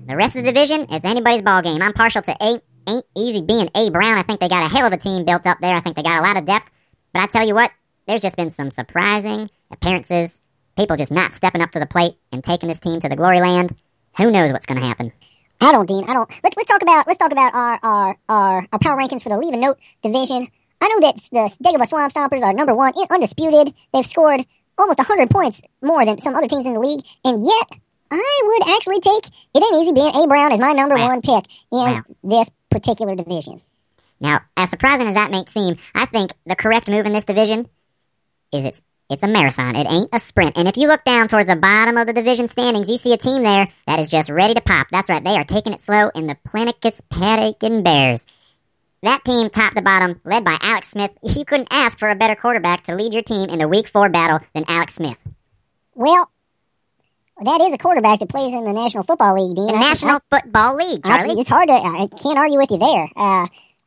The 0.06 0.16
rest 0.16 0.36
of 0.36 0.44
the 0.44 0.52
division, 0.52 0.86
it's 0.90 1.04
anybody's 1.04 1.42
ball 1.42 1.62
game. 1.62 1.80
I'm 1.80 1.92
partial 1.92 2.22
to 2.22 2.36
A. 2.40 2.60
Ain't 2.88 3.04
easy 3.16 3.40
being 3.42 3.68
A. 3.74 3.90
Brown. 3.90 4.18
I 4.18 4.22
think 4.22 4.40
they 4.40 4.48
got 4.48 4.64
a 4.64 4.68
hell 4.68 4.86
of 4.86 4.92
a 4.92 4.96
team 4.96 5.24
built 5.24 5.46
up 5.46 5.58
there. 5.60 5.74
I 5.74 5.80
think 5.80 5.96
they 5.96 6.02
got 6.02 6.18
a 6.18 6.22
lot 6.22 6.36
of 6.36 6.44
depth. 6.44 6.68
But 7.12 7.22
I 7.22 7.26
tell 7.26 7.46
you 7.46 7.54
what, 7.54 7.70
there's 8.06 8.22
just 8.22 8.36
been 8.36 8.50
some 8.50 8.70
surprising 8.70 9.50
appearances. 9.70 10.40
People 10.76 10.96
just 10.96 11.12
not 11.12 11.34
stepping 11.34 11.60
up 11.60 11.70
to 11.72 11.78
the 11.78 11.86
plate 11.86 12.14
and 12.32 12.42
taking 12.42 12.68
this 12.68 12.80
team 12.80 13.00
to 13.00 13.08
the 13.08 13.16
glory 13.16 13.40
land. 13.40 13.74
Who 14.16 14.30
knows 14.30 14.52
what's 14.52 14.66
going 14.66 14.80
to 14.80 14.86
happen? 14.86 15.12
I 15.60 15.72
don't, 15.72 15.86
Dean. 15.86 16.04
I 16.08 16.14
don't. 16.14 16.28
Let's 16.42 16.56
let's 16.56 16.68
talk 16.68 16.82
about 16.82 17.06
let's 17.06 17.18
talk 17.18 17.30
about 17.32 17.54
our 17.54 17.78
our 17.82 18.16
our, 18.28 18.66
our 18.72 18.78
power 18.80 18.98
rankings 18.98 19.22
for 19.22 19.28
the 19.28 19.38
Leave 19.38 19.54
a 19.54 19.56
Note 19.56 19.78
division. 20.02 20.48
I 20.80 20.88
know 20.88 21.00
that 21.00 21.16
the 21.30 21.56
Dagobah 21.62 21.88
Swamp 21.88 22.12
Stompers 22.12 22.42
are 22.42 22.52
number 22.52 22.74
one, 22.74 22.92
undisputed. 23.10 23.72
They've 23.94 24.06
scored 24.06 24.44
almost 24.76 24.98
100 24.98 25.30
points 25.30 25.62
more 25.80 26.04
than 26.04 26.20
some 26.20 26.34
other 26.34 26.48
teams 26.48 26.66
in 26.66 26.74
the 26.74 26.80
league, 26.80 27.04
and 27.24 27.44
yet 27.44 27.78
I 28.10 28.40
would 28.44 28.74
actually 28.74 29.00
take 29.00 29.26
it 29.54 29.62
ain't 29.62 29.82
easy 29.82 29.92
being 29.92 30.12
A 30.24 30.26
Brown 30.26 30.50
as 30.52 30.58
my 30.58 30.72
number 30.72 30.96
Wow. 30.96 31.08
one 31.08 31.22
pick 31.22 31.44
in 31.70 31.78
Wow. 31.94 32.02
this 32.24 32.50
particular 32.70 33.14
division. 33.14 33.60
Now, 34.20 34.40
as 34.56 34.70
surprising 34.70 35.06
as 35.08 35.14
that 35.14 35.30
may 35.30 35.44
seem, 35.46 35.76
I 35.94 36.06
think 36.06 36.32
the 36.46 36.56
correct 36.56 36.88
move 36.88 37.06
in 37.06 37.12
this 37.12 37.24
division 37.24 37.68
is 38.52 38.64
it's 38.66 38.82
it's 39.10 39.22
a 39.22 39.28
marathon. 39.28 39.76
It 39.76 39.86
ain't 39.90 40.08
a 40.12 40.18
sprint. 40.18 40.56
And 40.56 40.68
if 40.68 40.76
you 40.78 40.88
look 40.88 41.04
down 41.04 41.28
towards 41.28 41.46
the 41.48 41.56
bottom 41.56 41.96
of 41.98 42.06
the 42.06 42.12
division 42.14 42.48
standings, 42.48 42.88
you 42.90 42.96
see 42.96 43.12
a 43.12 43.18
team 43.18 43.42
there 43.42 43.68
that 43.86 43.98
is 44.00 44.08
just 44.10 44.30
ready 44.30 44.54
to 44.54 44.60
pop. 44.62 44.88
That's 44.90 45.10
right, 45.10 45.22
they 45.22 45.36
are 45.36 45.44
taking 45.44 45.72
it 45.74 45.82
slow 45.82 46.08
in 46.14 46.26
the 46.26 46.36
Plinket's 46.46 47.02
Paddington 47.10 47.82
Bears. 47.82 48.26
That 49.02 49.24
team, 49.24 49.50
top 49.50 49.74
to 49.74 49.82
bottom, 49.82 50.20
led 50.24 50.44
by 50.44 50.56
Alex 50.60 50.90
Smith. 50.90 51.10
You 51.24 51.44
couldn't 51.44 51.68
ask 51.72 51.98
for 51.98 52.08
a 52.08 52.14
better 52.14 52.36
quarterback 52.36 52.84
to 52.84 52.94
lead 52.94 53.12
your 53.12 53.22
team 53.24 53.50
in 53.50 53.58
the 53.58 53.68
Week 53.68 53.88
Four 53.88 54.08
battle 54.08 54.40
than 54.54 54.64
Alex 54.68 54.94
Smith. 54.94 55.18
Well, 55.94 56.30
that 57.44 57.60
is 57.62 57.74
a 57.74 57.78
quarterback 57.78 58.20
that 58.20 58.28
plays 58.28 58.54
in 58.54 58.64
the 58.64 58.72
National 58.72 59.02
Football 59.04 59.34
League, 59.34 59.56
Dean. 59.56 59.66
The 59.66 59.72
I 59.72 59.76
can- 59.78 59.88
National 59.88 60.20
Football 60.30 60.76
League, 60.76 61.00
I- 61.04 61.18
Charlie. 61.18 61.40
it's 61.40 61.50
hard 61.50 61.68
to. 61.68 61.74
I 61.74 62.06
can't 62.22 62.38
argue 62.38 62.58
with 62.58 62.70
you 62.70 62.78
there. 62.78 63.08
Uh, 63.16 63.46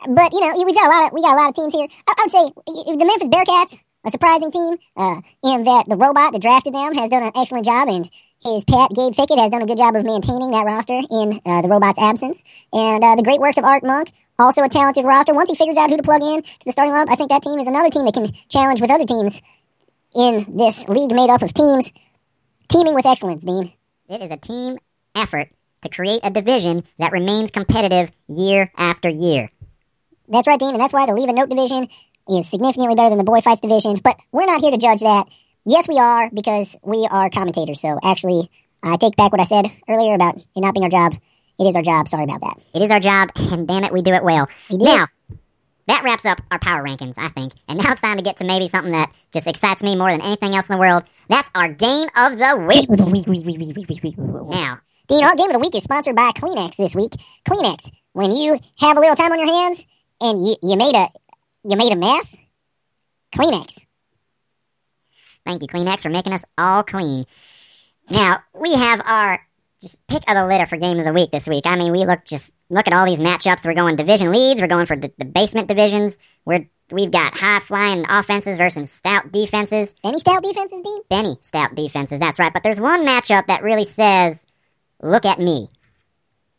but 0.09 0.33
you 0.33 0.41
know, 0.41 0.63
we 0.65 0.73
got 0.73 0.85
a 0.85 0.89
lot 0.93 1.07
of 1.07 1.13
we 1.13 1.21
got 1.21 1.33
a 1.33 1.41
lot 1.41 1.49
of 1.49 1.55
teams 1.55 1.73
here. 1.73 1.87
I, 2.07 2.13
I 2.17 2.23
would 2.25 2.31
say 2.31 2.91
uh, 2.91 2.95
the 2.97 3.05
Memphis 3.05 3.29
Bearcats, 3.29 3.79
a 4.05 4.11
surprising 4.11 4.51
team, 4.51 4.77
uh, 4.95 5.21
in 5.43 5.63
that 5.65 5.85
the 5.87 5.97
robot 5.97 6.33
that 6.33 6.41
drafted 6.41 6.73
them 6.73 6.93
has 6.93 7.09
done 7.09 7.23
an 7.23 7.31
excellent 7.35 7.65
job, 7.65 7.89
and 7.89 8.09
his 8.43 8.63
pet 8.63 8.91
Gabe 8.93 9.15
Fickett 9.15 9.39
has 9.39 9.49
done 9.49 9.63
a 9.63 9.65
good 9.65 9.77
job 9.77 9.95
of 9.95 10.05
maintaining 10.05 10.51
that 10.51 10.65
roster 10.65 10.93
in 10.93 11.41
uh, 11.45 11.61
the 11.61 11.69
robot's 11.69 11.99
absence. 11.99 12.43
And 12.71 13.03
uh, 13.03 13.15
the 13.15 13.23
great 13.23 13.39
works 13.39 13.57
of 13.57 13.63
Art 13.63 13.83
Monk, 13.83 14.11
also 14.37 14.63
a 14.63 14.69
talented 14.69 15.05
roster. 15.05 15.33
Once 15.33 15.49
he 15.49 15.55
figures 15.55 15.77
out 15.77 15.89
who 15.89 15.97
to 15.97 16.03
plug 16.03 16.21
in 16.21 16.43
to 16.43 16.65
the 16.65 16.71
starting 16.71 16.93
lineup, 16.93 17.09
I 17.09 17.15
think 17.15 17.31
that 17.31 17.41
team 17.41 17.59
is 17.59 17.67
another 17.67 17.89
team 17.89 18.05
that 18.05 18.13
can 18.13 18.31
challenge 18.47 18.81
with 18.81 18.91
other 18.91 19.05
teams 19.05 19.41
in 20.15 20.57
this 20.57 20.87
league 20.87 21.11
made 21.11 21.29
up 21.29 21.41
of 21.41 21.53
teams 21.53 21.91
teaming 22.69 22.93
with 22.93 23.05
excellence. 23.05 23.43
Dean. 23.43 23.73
It 24.07 24.21
is 24.21 24.31
a 24.31 24.37
team 24.37 24.77
effort 25.15 25.49
to 25.81 25.89
create 25.89 26.21
a 26.23 26.29
division 26.29 26.83
that 26.99 27.11
remains 27.11 27.51
competitive 27.51 28.11
year 28.27 28.71
after 28.77 29.09
year. 29.09 29.49
That's 30.27 30.47
right, 30.47 30.59
Dean, 30.59 30.71
and 30.71 30.81
that's 30.81 30.93
why 30.93 31.05
the 31.05 31.13
Leave 31.13 31.29
a 31.29 31.33
Note 31.33 31.49
division 31.49 31.87
is 32.29 32.49
significantly 32.49 32.95
better 32.95 33.09
than 33.09 33.17
the 33.17 33.23
Boy 33.23 33.41
Fights 33.41 33.61
division. 33.61 33.99
But 34.03 34.17
we're 34.31 34.45
not 34.45 34.61
here 34.61 34.71
to 34.71 34.77
judge 34.77 35.01
that. 35.01 35.27
Yes, 35.65 35.87
we 35.87 35.97
are, 35.97 36.29
because 36.31 36.77
we 36.83 37.07
are 37.09 37.29
commentators. 37.29 37.81
So 37.81 37.99
actually, 38.03 38.49
I 38.83 38.97
take 38.97 39.15
back 39.15 39.31
what 39.31 39.41
I 39.41 39.45
said 39.45 39.71
earlier 39.89 40.13
about 40.13 40.37
it 40.37 40.45
not 40.55 40.73
being 40.73 40.83
our 40.83 40.89
job. 40.89 41.13
It 41.59 41.63
is 41.63 41.75
our 41.75 41.81
job. 41.81 42.07
Sorry 42.07 42.23
about 42.23 42.41
that. 42.41 42.59
It 42.73 42.81
is 42.81 42.91
our 42.91 42.99
job, 42.99 43.29
and 43.35 43.67
damn 43.67 43.83
it, 43.83 43.93
we 43.93 44.01
do 44.01 44.13
it 44.13 44.23
well. 44.23 44.47
We 44.69 44.77
do. 44.77 44.85
Now, 44.85 45.07
that 45.87 46.03
wraps 46.03 46.25
up 46.25 46.41
our 46.51 46.59
power 46.59 46.83
rankings, 46.83 47.15
I 47.17 47.29
think. 47.29 47.53
And 47.67 47.81
now 47.81 47.93
it's 47.93 48.01
time 48.01 48.17
to 48.17 48.23
get 48.23 48.37
to 48.37 48.45
maybe 48.45 48.67
something 48.67 48.91
that 48.91 49.11
just 49.31 49.47
excites 49.47 49.83
me 49.83 49.95
more 49.95 50.11
than 50.11 50.21
anything 50.21 50.55
else 50.55 50.69
in 50.69 50.75
the 50.75 50.79
world. 50.79 51.03
That's 51.29 51.49
our 51.55 51.69
game 51.69 52.07
of 52.15 52.37
the 52.37 52.57
week. 52.57 52.89
Now, 54.49 54.79
Dean, 55.07 55.23
our 55.23 55.35
game 55.35 55.47
of 55.47 55.53
the 55.53 55.59
week 55.59 55.75
is 55.75 55.83
sponsored 55.83 56.15
by 56.15 56.31
Kleenex 56.31 56.75
this 56.75 56.95
week. 56.95 57.13
Kleenex, 57.47 57.91
when 58.13 58.31
you 58.31 58.59
have 58.79 58.97
a 58.97 58.99
little 58.99 59.15
time 59.15 59.31
on 59.31 59.39
your 59.39 59.47
hands 59.47 59.85
and 60.21 60.45
you, 60.45 60.55
you 60.63 60.75
made 60.77 60.95
a 60.95 61.09
you 61.67 61.77
made 61.77 61.91
a 61.91 61.95
mess, 61.95 62.35
Kleenex. 63.33 63.77
thank 65.45 65.61
you, 65.61 65.67
Kleenex, 65.67 66.01
for 66.01 66.09
making 66.09 66.33
us 66.33 66.45
all 66.57 66.83
clean. 66.83 67.25
Now, 68.09 68.43
we 68.53 68.73
have 68.73 69.01
our 69.03 69.41
just 69.81 69.97
pick 70.07 70.23
of 70.29 70.35
the 70.35 70.45
litter 70.45 70.67
for 70.67 70.77
game 70.77 70.99
of 70.99 71.05
the 71.05 71.13
week 71.13 71.31
this 71.31 71.47
week. 71.47 71.65
I 71.65 71.75
mean, 71.75 71.91
we 71.91 72.05
look 72.05 72.23
just 72.25 72.53
look 72.69 72.87
at 72.87 72.93
all 72.93 73.05
these 73.05 73.19
matchups. 73.19 73.65
We're 73.65 73.73
going 73.73 73.95
division 73.95 74.31
leads. 74.31 74.61
We're 74.61 74.67
going 74.67 74.85
for 74.85 74.95
the, 74.95 75.11
the 75.17 75.25
basement 75.25 75.67
divisions. 75.67 76.19
We're 76.45 76.67
we've 76.91 77.11
got 77.11 77.37
high 77.37 77.59
flying 77.59 78.05
offenses 78.07 78.57
versus 78.57 78.91
stout 78.91 79.31
defenses. 79.31 79.95
Any 80.03 80.19
stout 80.19 80.43
defenses, 80.43 80.81
Dean? 80.83 81.01
Benny 81.09 81.37
stout 81.41 81.75
defenses. 81.75 82.19
That's 82.19 82.39
right. 82.39 82.53
But 82.53 82.63
there's 82.63 82.79
one 82.79 83.05
matchup 83.05 83.47
that 83.47 83.63
really 83.63 83.85
says, 83.85 84.45
"Look 85.01 85.25
at 85.25 85.39
me." 85.39 85.67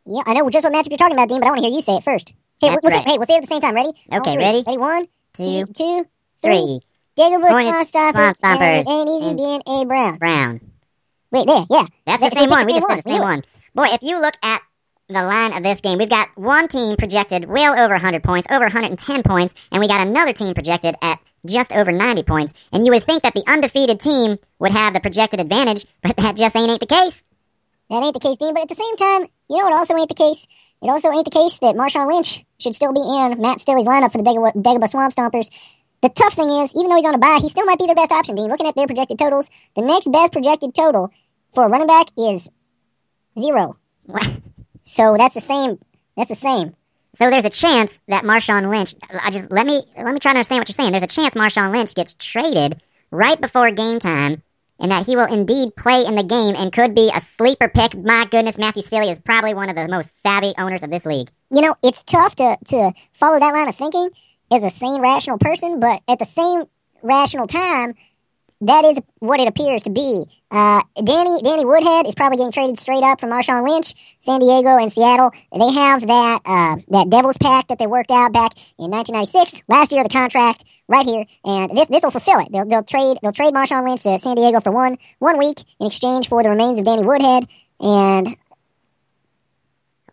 Yeah, 0.04 0.22
I 0.26 0.34
know 0.34 0.48
just 0.50 0.64
what 0.64 0.72
matchup 0.72 0.90
you're 0.90 0.98
talking 0.98 1.16
about, 1.16 1.28
Dean, 1.28 1.40
but 1.40 1.46
I 1.46 1.50
want 1.50 1.62
to 1.62 1.66
hear 1.68 1.74
you 1.74 1.82
say 1.82 1.96
it 1.96 2.04
first. 2.04 2.32
Hey, 2.60 2.70
That's 2.70 2.84
we'll, 2.84 2.92
right. 2.92 3.04
say, 3.04 3.10
hey, 3.10 3.18
we'll 3.18 3.26
say 3.26 3.34
it 3.34 3.36
at 3.38 3.48
the 3.48 3.52
same 3.54 3.60
time. 3.60 3.74
Ready? 3.74 3.90
Okay, 4.12 4.36
ready? 4.36 4.62
Ready? 4.66 4.78
One, 4.78 5.06
Two, 5.34 5.44
two, 5.44 5.72
two, 5.74 6.06
three. 6.42 6.56
three. 6.56 6.80
Dagobah 7.18 7.48
Hornets, 7.48 7.90
Swamp 7.90 8.16
Stompers, 8.16 8.84
and 8.86 8.88
Ain't 8.88 9.08
Easy 9.08 9.28
and- 9.30 9.36
being 9.36 9.62
A 9.66 9.84
Brown. 9.86 10.16
Brown. 10.18 10.60
Wait, 11.30 11.46
there, 11.46 11.64
yeah. 11.70 11.84
That's 12.06 12.22
That- 12.22 12.32
the 12.32 12.36
same 12.38 12.50
we 12.50 12.56
picked 12.56 12.58
one. 12.58 12.66
We 12.66 12.72
just 12.74 12.86
said 12.88 12.98
the 12.98 13.10
same 13.10 13.22
one. 13.22 13.42
Boy, 13.74 13.86
if 13.92 14.02
you 14.02 14.20
look 14.20 14.34
at 14.42 14.62
the 15.08 15.22
line 15.22 15.52
of 15.54 15.62
this 15.62 15.80
game, 15.80 15.98
we've 15.98 16.08
got 16.10 16.28
one 16.36 16.68
team 16.68 16.96
projected 16.96 17.46
well 17.48 17.78
over 17.78 17.94
100 17.94 18.22
points, 18.22 18.46
over 18.50 18.64
110 18.64 19.22
points, 19.22 19.54
and 19.72 19.80
we 19.80 19.88
got 19.88 20.06
another 20.06 20.32
team 20.32 20.52
projected 20.54 20.94
at 21.02 21.18
just 21.46 21.72
over 21.72 21.92
90 21.92 22.22
points. 22.24 22.54
And 22.72 22.84
you 22.84 22.92
would 22.92 23.04
think 23.04 23.22
that 23.22 23.34
the 23.34 23.44
undefeated 23.46 24.00
team 24.00 24.38
would 24.58 24.72
have 24.72 24.94
the 24.94 25.00
projected 25.00 25.40
advantage, 25.40 25.86
but 26.02 26.16
that 26.16 26.36
just 26.36 26.56
ain't, 26.56 26.70
ain't 26.70 26.80
the 26.80 26.86
case. 26.86 27.24
That 27.90 28.02
ain't 28.02 28.14
the 28.14 28.20
case, 28.20 28.36
Dean, 28.36 28.52
but 28.52 28.62
at 28.64 28.68
the 28.68 28.74
same 28.74 28.96
time, 28.96 29.28
you 29.48 29.58
know 29.58 29.64
what 29.64 29.74
also 29.74 29.96
ain't 29.96 30.08
the 30.08 30.14
case? 30.14 30.46
It 30.82 30.88
also 30.88 31.10
ain't 31.10 31.24
the 31.24 31.30
case 31.30 31.58
that 31.58 31.74
Marshawn 31.74 32.06
Lynch 32.06 32.44
should 32.58 32.74
still 32.74 32.92
be 32.92 33.00
in 33.00 33.40
Matt 33.40 33.60
Stilley's 33.60 33.86
lineup 33.86 34.12
for 34.12 34.18
the 34.18 34.24
Dagobah, 34.24 34.62
Dagobah 34.62 34.88
Swamp 34.88 35.14
Stompers. 35.14 35.50
The 36.02 36.10
tough 36.10 36.34
thing 36.34 36.50
is, 36.50 36.72
even 36.76 36.88
though 36.90 36.96
he's 36.96 37.06
on 37.06 37.14
a 37.14 37.18
bye, 37.18 37.38
he 37.40 37.48
still 37.48 37.64
might 37.64 37.78
be 37.78 37.86
their 37.86 37.94
best 37.94 38.12
option, 38.12 38.34
Dean. 38.34 38.48
Looking 38.48 38.66
at 38.66 38.76
their 38.76 38.86
projected 38.86 39.18
totals, 39.18 39.50
the 39.74 39.82
next 39.82 40.12
best 40.12 40.32
projected 40.32 40.74
total 40.74 41.10
for 41.54 41.64
a 41.64 41.68
running 41.68 41.86
back 41.86 42.08
is 42.16 42.48
zero. 43.38 43.76
So 44.84 45.16
that's 45.16 45.34
the 45.34 45.40
same. 45.40 45.78
That's 46.16 46.30
the 46.30 46.36
same. 46.36 46.76
So 47.14 47.30
there's 47.30 47.44
a 47.44 47.50
chance 47.50 48.00
that 48.08 48.24
Marshawn 48.24 48.70
Lynch. 48.70 48.94
I 49.10 49.30
just 49.30 49.50
let 49.50 49.66
me 49.66 49.82
let 49.96 50.12
me 50.12 50.20
try 50.20 50.32
to 50.32 50.36
understand 50.36 50.60
what 50.60 50.68
you're 50.68 50.74
saying. 50.74 50.92
There's 50.92 51.02
a 51.02 51.08
chance 51.08 51.34
Marshawn 51.34 51.72
Lynch 51.72 51.94
gets 51.94 52.14
traded 52.14 52.80
right 53.10 53.40
before 53.40 53.70
game 53.70 53.98
time, 53.98 54.42
and 54.78 54.90
that 54.90 55.06
he 55.06 55.16
will 55.16 55.32
indeed 55.32 55.74
play 55.76 56.04
in 56.04 56.16
the 56.16 56.22
game 56.22 56.54
and 56.56 56.72
could 56.72 56.94
be 56.94 57.10
a 57.14 57.20
sleeper 57.20 57.68
pick. 57.68 57.96
My 57.96 58.26
goodness, 58.30 58.58
Matthew 58.58 58.82
Stiley 58.82 59.10
is 59.10 59.18
probably 59.18 59.54
one 59.54 59.68
of 59.68 59.76
the 59.76 59.88
most 59.88 60.22
savvy 60.22 60.54
owners 60.58 60.82
of 60.82 60.90
this 60.90 61.06
league. 61.06 61.30
you 61.50 61.62
know, 61.62 61.74
it's 61.82 62.02
tough 62.02 62.36
to, 62.36 62.58
to 62.66 62.92
follow 63.12 63.38
that 63.38 63.52
line 63.52 63.68
of 63.68 63.76
thinking 63.76 64.10
as 64.50 64.62
a 64.62 64.70
sane, 64.70 65.00
rational 65.00 65.38
person, 65.38 65.80
but 65.80 66.02
at 66.08 66.18
the 66.18 66.26
same 66.26 66.64
rational 67.02 67.46
time, 67.46 67.94
that 68.62 68.84
is 68.84 68.98
what 69.18 69.40
it 69.40 69.48
appears 69.48 69.82
to 69.82 69.90
be. 69.90 70.24
Uh, 70.50 70.80
Danny 70.96 71.42
Danny 71.42 71.64
Woodhead 71.64 72.06
is 72.06 72.14
probably 72.14 72.38
getting 72.38 72.52
traded 72.52 72.78
straight 72.78 73.02
up 73.02 73.20
from 73.20 73.30
Marshawn 73.30 73.68
Lynch. 73.68 73.94
San 74.20 74.40
Diego 74.40 74.78
and 74.78 74.92
Seattle, 74.92 75.30
they 75.52 75.72
have 75.72 76.06
that 76.06 76.40
uh, 76.44 76.76
that 76.88 77.10
Devils 77.10 77.36
pack 77.38 77.68
that 77.68 77.78
they 77.78 77.86
worked 77.86 78.10
out 78.10 78.32
back 78.32 78.52
in 78.78 78.90
1996. 78.90 79.62
Last 79.68 79.92
year, 79.92 80.02
the 80.02 80.08
contract 80.08 80.64
right 80.88 81.06
here, 81.06 81.24
and 81.44 81.76
this 81.76 81.88
this 81.88 82.02
will 82.02 82.10
fulfill 82.10 82.40
it. 82.40 82.48
They'll, 82.52 82.66
they'll 82.66 82.82
trade 82.82 83.18
they'll 83.22 83.32
trade 83.32 83.54
Marshawn 83.54 83.86
Lynch 83.86 84.02
to 84.02 84.18
San 84.18 84.36
Diego 84.36 84.60
for 84.60 84.72
one 84.72 84.98
one 85.18 85.38
week 85.38 85.60
in 85.80 85.86
exchange 85.86 86.28
for 86.28 86.42
the 86.42 86.50
remains 86.50 86.78
of 86.78 86.84
Danny 86.84 87.02
Woodhead, 87.02 87.48
and 87.80 88.36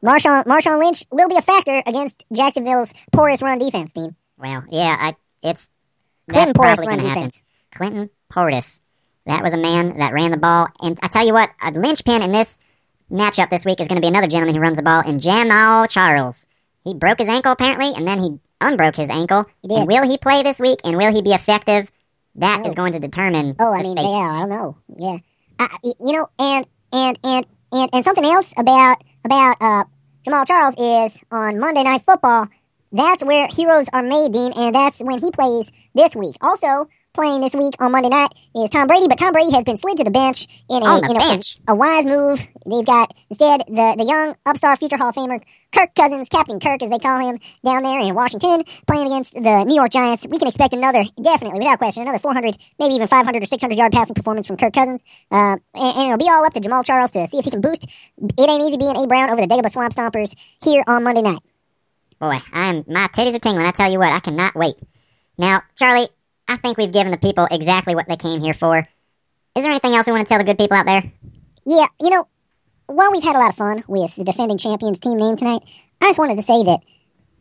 Marshawn 0.04 0.46
Marshawn 0.46 0.84
Lynch 0.84 1.06
will 1.12 1.30
be 1.30 1.38
a 1.38 1.42
factor 1.42 1.82
against 1.86 2.26
Jacksonville's 2.34 2.94
porous 3.12 3.42
run 3.42 3.60
defense 3.60 3.94
team. 3.94 4.16
Well, 4.38 4.64
yeah, 4.70 4.96
I, 5.00 5.16
it's 5.42 5.70
Clinton 6.30 6.54
porous 6.54 6.80
run 6.80 6.98
going 6.98 7.00
to 7.00 7.08
happen. 7.08 7.32
Clinton 7.74 8.10
Portis. 8.32 8.82
That 9.26 9.44
was 9.44 9.54
a 9.54 9.58
man 9.58 9.98
that 10.00 10.14
ran 10.14 10.32
the 10.32 10.38
ball. 10.38 10.68
And 10.82 11.00
I 11.02 11.08
tell 11.08 11.26
you 11.26 11.34
what, 11.34 11.50
a 11.62 11.72
linchpin 11.72 12.22
in 12.22 12.34
this 12.34 12.60
matchup 13.10 13.50
this 13.50 13.64
week 13.64 13.80
is 13.80 13.88
going 13.88 13.96
to 13.96 14.02
be 14.02 14.08
another 14.08 14.28
gentleman 14.28 14.56
who 14.56 14.62
runs 14.62 14.78
the 14.78 14.84
ball 14.84 15.02
in 15.08 15.20
Jamaal 15.20 15.90
Charles. 15.90 16.48
He 16.84 16.94
broke 16.94 17.20
his 17.20 17.30
ankle 17.30 17.54
apparently, 17.54 17.94
and 17.96 18.08
then 18.08 18.20
he 18.20 18.40
unbroke 18.68 18.96
his 18.96 19.10
ankle. 19.10 19.46
And 19.64 19.88
will 19.88 20.04
he 20.10 20.18
play 20.18 20.44
this 20.44 20.60
week? 20.60 20.80
And 20.84 20.98
will 20.98 21.14
he 21.14 21.22
be 21.22 21.32
effective? 21.32 21.90
That 22.36 22.66
is 22.66 22.74
going 22.74 22.94
to 22.94 23.00
determine 23.00 23.56
Oh, 23.60 23.72
I 23.74 23.84
mean, 23.84 23.96
fate. 23.96 24.04
yeah, 24.06 24.10
I 24.12 24.40
don't 24.40 24.50
know. 24.50 24.78
Yeah, 24.98 25.18
y- 25.84 25.94
you 26.00 26.14
know, 26.14 26.28
and 26.40 26.68
and 26.92 27.20
and 27.24 27.46
and 27.72 27.90
and 27.94 28.06
something 28.06 28.26
else 28.26 28.52
about 28.58 28.98
about 29.24 29.58
uh 29.62 29.84
Jamaal 30.26 30.48
Charles 30.48 30.76
is 31.14 31.22
on 31.32 31.60
Monday 31.60 31.84
Night 31.84 32.02
Football. 32.06 32.48
That's 32.92 33.24
where 33.24 33.48
heroes 33.48 33.88
are 33.94 34.04
made, 34.04 34.32
Dean, 34.34 34.52
and 34.56 34.74
that's 34.74 35.00
when 35.00 35.20
he 35.20 35.30
plays 35.32 35.72
this 35.94 36.16
week. 36.16 36.36
Also 36.42 36.90
playing 37.14 37.42
this 37.42 37.54
week 37.56 37.76
on 37.80 37.92
Monday 37.92 38.10
night 38.10 38.30
is 38.56 38.70
Tom 38.72 38.88
Brady, 38.88 39.08
but 39.08 39.20
Tom 39.20 39.34
Brady 39.34 39.52
has 39.52 39.64
been 39.64 39.78
slid 39.78 39.98
to 39.98 40.04
the 40.04 40.10
bench 40.12 40.48
in 40.70 40.82
a 40.82 40.86
On 40.86 41.02
the 41.02 41.08
you 41.10 41.14
know, 41.14 41.20
bench? 41.20 41.60
a 41.68 41.76
wise 41.76 42.06
move. 42.06 42.40
They've 42.66 42.86
got 42.86 43.14
instead 43.30 43.62
the 43.68 43.96
the 43.98 44.06
young 44.06 44.36
upstart 44.46 44.80
future 44.80 44.98
Hall 44.98 45.10
of 45.10 45.16
Famer 45.16 45.44
Kirk 45.74 45.96
Cousins, 45.96 46.30
Captain 46.30 46.60
Kirk 46.60 46.84
as 46.84 46.90
they 46.90 47.00
call 47.00 47.20
him 47.20 47.40
down 47.66 47.84
there 47.84 48.00
in 48.00 48.14
Washington, 48.14 48.64
playing 48.86 49.08
against 49.08 49.34
the 49.34 49.64
New 49.66 49.76
York 49.76 49.92
Giants. 49.92 50.26
We 50.30 50.38
can 50.38 50.48
expect 50.48 50.74
another, 50.74 51.04
definitely 51.22 51.60
without 51.60 51.80
question, 51.80 52.04
another 52.04 52.20
400, 52.20 52.56
maybe 52.80 52.94
even 52.96 53.08
500 53.08 53.42
or 53.42 53.46
600 53.46 53.76
yard 53.76 53.92
passing 53.92 54.14
performance 54.14 54.46
from 54.46 54.58
Kirk 54.58 54.74
Cousins. 54.74 55.04
Uh, 55.32 55.58
and, 55.74 55.96
and 55.98 56.04
it'll 56.06 56.18
be 56.18 56.30
all 56.30 56.46
up 56.46 56.54
to 56.54 56.62
Jamaal 56.62 56.86
Charles 56.86 57.12
to 57.12 57.28
see 57.28 57.40
if 57.40 57.46
he 57.46 57.52
can 57.52 57.62
boost. 57.62 57.86
It 58.18 58.50
ain't 58.50 58.64
easy 58.64 58.78
being 58.78 58.96
A 58.96 59.08
Brown 59.08 59.32
over 59.32 59.42
the 59.42 59.48
Dagobah 59.48 59.72
Swamp 59.72 59.94
Stompers 59.94 60.36
here 60.64 60.84
on 60.86 61.04
Monday 61.04 61.22
night. 61.22 61.40
Boy, 62.20 62.40
I'm 62.54 62.86
my 62.88 63.08
titties 63.08 63.36
are 63.36 63.40
tingling. 63.40 63.66
I 63.66 63.72
tell 63.72 63.92
you 63.92 64.00
what, 64.00 64.14
I 64.14 64.20
cannot 64.20 64.56
wait. 64.56 64.76
Now, 65.38 65.64
Charlie, 65.76 66.08
I 66.48 66.58
think 66.58 66.78
we've 66.78 66.92
given 66.92 67.12
the 67.12 67.18
people 67.18 67.48
exactly 67.50 67.96
what 67.96 68.08
they 68.08 68.16
came 68.16 68.40
here 68.40 68.54
for. 68.54 68.88
Is 69.56 69.64
there 69.64 69.72
anything 69.72 69.96
else 69.96 70.08
we 70.08 70.14
want 70.14 70.28
to 70.28 70.30
tell 70.30 70.38
the 70.38 70.46
good 70.46 70.58
people 70.58 70.78
out 70.78 70.86
there? 70.86 71.04
Yeah, 71.66 71.88
you 72.00 72.10
know, 72.12 72.28
while 72.94 73.12
we've 73.12 73.24
had 73.24 73.36
a 73.36 73.40
lot 73.40 73.50
of 73.50 73.56
fun 73.56 73.84
with 73.88 74.16
the 74.16 74.24
defending 74.24 74.58
champions 74.58 75.00
team 75.00 75.18
name 75.18 75.36
tonight, 75.36 75.62
I 76.00 76.10
just 76.10 76.20
wanted 76.20 76.38
to 76.38 76.44
say 76.44 76.64
that 76.64 76.80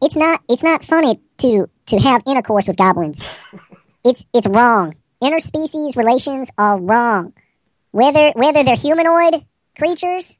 it's 0.01 0.17
not 0.17 0.43
it's 0.49 0.63
not 0.63 0.85
funny 0.85 1.21
to 1.39 1.69
to 1.87 1.99
have 1.99 2.23
intercourse 2.27 2.67
with 2.67 2.77
goblins. 2.77 3.23
it's 4.05 4.25
it's 4.33 4.47
wrong. 4.47 4.97
Interspecies 5.23 5.97
relations 5.97 6.51
are 6.57 6.81
wrong. 6.81 7.35
Whether 7.91 8.33
whether 8.35 8.65
they're 8.65 8.77
humanoid 8.77 9.45
creatures 9.77 10.39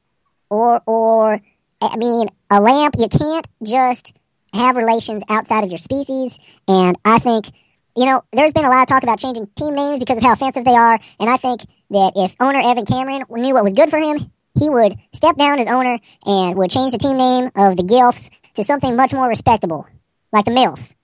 or 0.49 0.81
or 0.87 1.39
I 1.81 1.97
mean 1.97 2.27
a 2.49 2.59
lamp, 2.59 2.95
you 2.97 3.07
can't 3.07 3.47
just 3.63 4.13
have 4.53 4.75
relations 4.75 5.23
outside 5.29 5.63
of 5.63 5.69
your 5.69 5.79
species. 5.79 6.37
And 6.67 6.97
I 7.05 7.19
think 7.19 7.47
you 7.95 8.05
know, 8.05 8.23
there's 8.31 8.53
been 8.53 8.65
a 8.65 8.69
lot 8.69 8.81
of 8.81 8.87
talk 8.87 9.03
about 9.03 9.19
changing 9.19 9.47
team 9.55 9.75
names 9.75 9.99
because 9.99 10.17
of 10.17 10.23
how 10.23 10.33
offensive 10.33 10.65
they 10.65 10.71
are, 10.71 10.99
and 11.19 11.29
I 11.29 11.37
think 11.37 11.61
that 11.91 12.13
if 12.15 12.35
owner 12.39 12.59
Evan 12.59 12.85
Cameron 12.85 13.25
knew 13.29 13.53
what 13.53 13.63
was 13.63 13.73
good 13.73 13.91
for 13.91 13.99
him, 13.99 14.31
he 14.59 14.69
would 14.69 14.97
step 15.13 15.37
down 15.37 15.59
as 15.59 15.67
owner 15.67 15.99
and 16.25 16.55
would 16.57 16.69
change 16.69 16.91
the 16.91 16.97
team 16.97 17.17
name 17.17 17.51
of 17.55 17.75
the 17.77 17.83
Gilfs 17.83 18.29
to 18.55 18.63
something 18.63 18.95
much 18.95 19.13
more 19.13 19.27
respectable, 19.27 19.87
like 20.31 20.45
the 20.45 20.51
Milfs. 20.51 20.95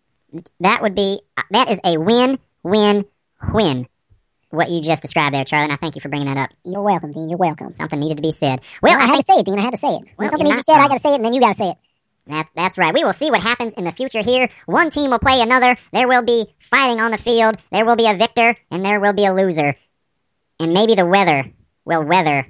That 0.59 0.81
would 0.81 0.95
be 0.95 1.21
that 1.51 1.69
is 1.69 1.79
a 1.83 1.97
win, 1.97 2.37
win, 2.63 3.05
win. 3.51 3.87
what 4.51 4.69
you 4.69 4.81
just 4.81 5.01
described 5.01 5.33
there, 5.35 5.45
Charlie. 5.45 5.65
And 5.65 5.73
I 5.73 5.77
thank 5.77 5.95
you 5.95 6.01
for 6.01 6.09
bringing 6.09 6.27
that 6.27 6.37
up. 6.37 6.49
You're 6.63 6.83
welcome, 6.83 7.11
Dean. 7.11 7.29
You're 7.29 7.37
welcome. 7.39 7.73
Something 7.73 7.99
needed 7.99 8.17
to 8.17 8.21
be 8.21 8.31
said. 8.31 8.61
Well, 8.81 8.93
I, 8.93 9.03
I 9.03 9.05
had 9.07 9.13
think 9.15 9.25
to 9.25 9.33
say 9.33 9.39
it, 9.39 9.45
Dean. 9.45 9.59
I 9.59 9.63
had 9.63 9.73
to 9.73 9.79
say 9.79 9.87
it. 9.87 10.01
When 10.01 10.11
Well, 10.17 10.29
something 10.29 10.45
needs 10.45 10.63
to 10.63 10.65
be 10.67 10.71
said, 10.71 10.77
not 10.77 10.85
I 10.85 10.87
gotta 10.89 11.01
say 11.01 11.11
it, 11.13 11.15
and 11.15 11.25
then 11.25 11.33
you 11.33 11.41
gotta 11.41 11.57
say 11.57 11.69
it. 11.69 11.77
that, 12.27 12.47
that's 12.55 12.77
right. 12.77 12.93
We 12.93 13.03
will 13.03 13.13
see 13.13 13.31
what 13.31 13.41
happens 13.41 13.73
in 13.73 13.85
the 13.85 13.91
future 13.91 14.21
here. 14.21 14.49
One 14.67 14.91
team 14.91 15.09
will 15.09 15.19
play 15.19 15.41
another. 15.41 15.75
There 15.91 16.07
will 16.07 16.23
be 16.23 16.45
fighting 16.59 17.01
on 17.01 17.09
the 17.09 17.17
field. 17.17 17.57
There 17.71 17.85
will 17.85 17.95
be 17.95 18.07
a 18.07 18.13
victor, 18.15 18.55
and 18.69 18.85
there 18.85 18.99
will 18.99 19.13
be 19.13 19.25
a 19.25 19.33
loser. 19.33 19.75
And 20.59 20.73
maybe 20.73 20.93
the 20.93 21.05
weather 21.07 21.51
will 21.85 22.03
weather 22.03 22.45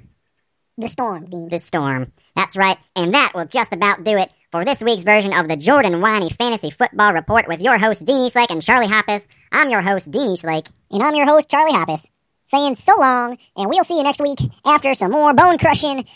The 0.80 0.88
storm, 0.88 1.26
Dean. 1.26 1.48
the 1.50 1.58
storm. 1.58 2.10
That's 2.34 2.56
right. 2.56 2.78
And 2.96 3.14
that 3.14 3.32
will 3.34 3.44
just 3.44 3.72
about 3.72 4.02
do 4.02 4.16
it 4.16 4.30
for 4.50 4.64
this 4.64 4.80
week's 4.80 5.02
version 5.02 5.32
of 5.34 5.46
the 5.46 5.56
Jordan 5.56 6.00
Winey 6.00 6.30
Fantasy 6.30 6.70
Football 6.70 7.12
Report 7.12 7.46
with 7.46 7.60
your 7.60 7.78
hosts, 7.78 8.02
Dean 8.02 8.20
Eastlake 8.22 8.50
and 8.50 8.62
Charlie 8.62 8.86
Hoppes. 8.88 9.28
I'm 9.52 9.68
your 9.68 9.82
host, 9.82 10.10
Dean 10.10 10.28
Eastlake. 10.28 10.66
And 10.90 11.02
I'm 11.02 11.14
your 11.14 11.26
host, 11.26 11.48
Charlie 11.50 11.72
Hoppes, 11.74 12.10
saying 12.46 12.76
so 12.76 12.96
long, 12.98 13.36
and 13.56 13.68
we'll 13.68 13.84
see 13.84 13.96
you 13.98 14.02
next 14.02 14.20
week 14.20 14.38
after 14.64 14.94
some 14.94 15.12
more 15.12 15.34
bone 15.34 15.58
crushing, 15.58 16.06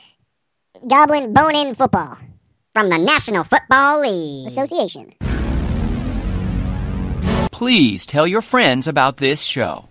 goblin 0.89 1.35
bone 1.35 1.55
in 1.57 1.75
football 1.75 2.17
from 2.73 2.89
the 2.89 2.99
National 2.99 3.45
Football 3.45 4.01
League. 4.01 4.49
association. 4.49 5.13
Please 7.53 8.05
tell 8.07 8.27
your 8.27 8.43
friends 8.43 8.89
about 8.89 9.19
this 9.19 9.43
show. 9.43 9.89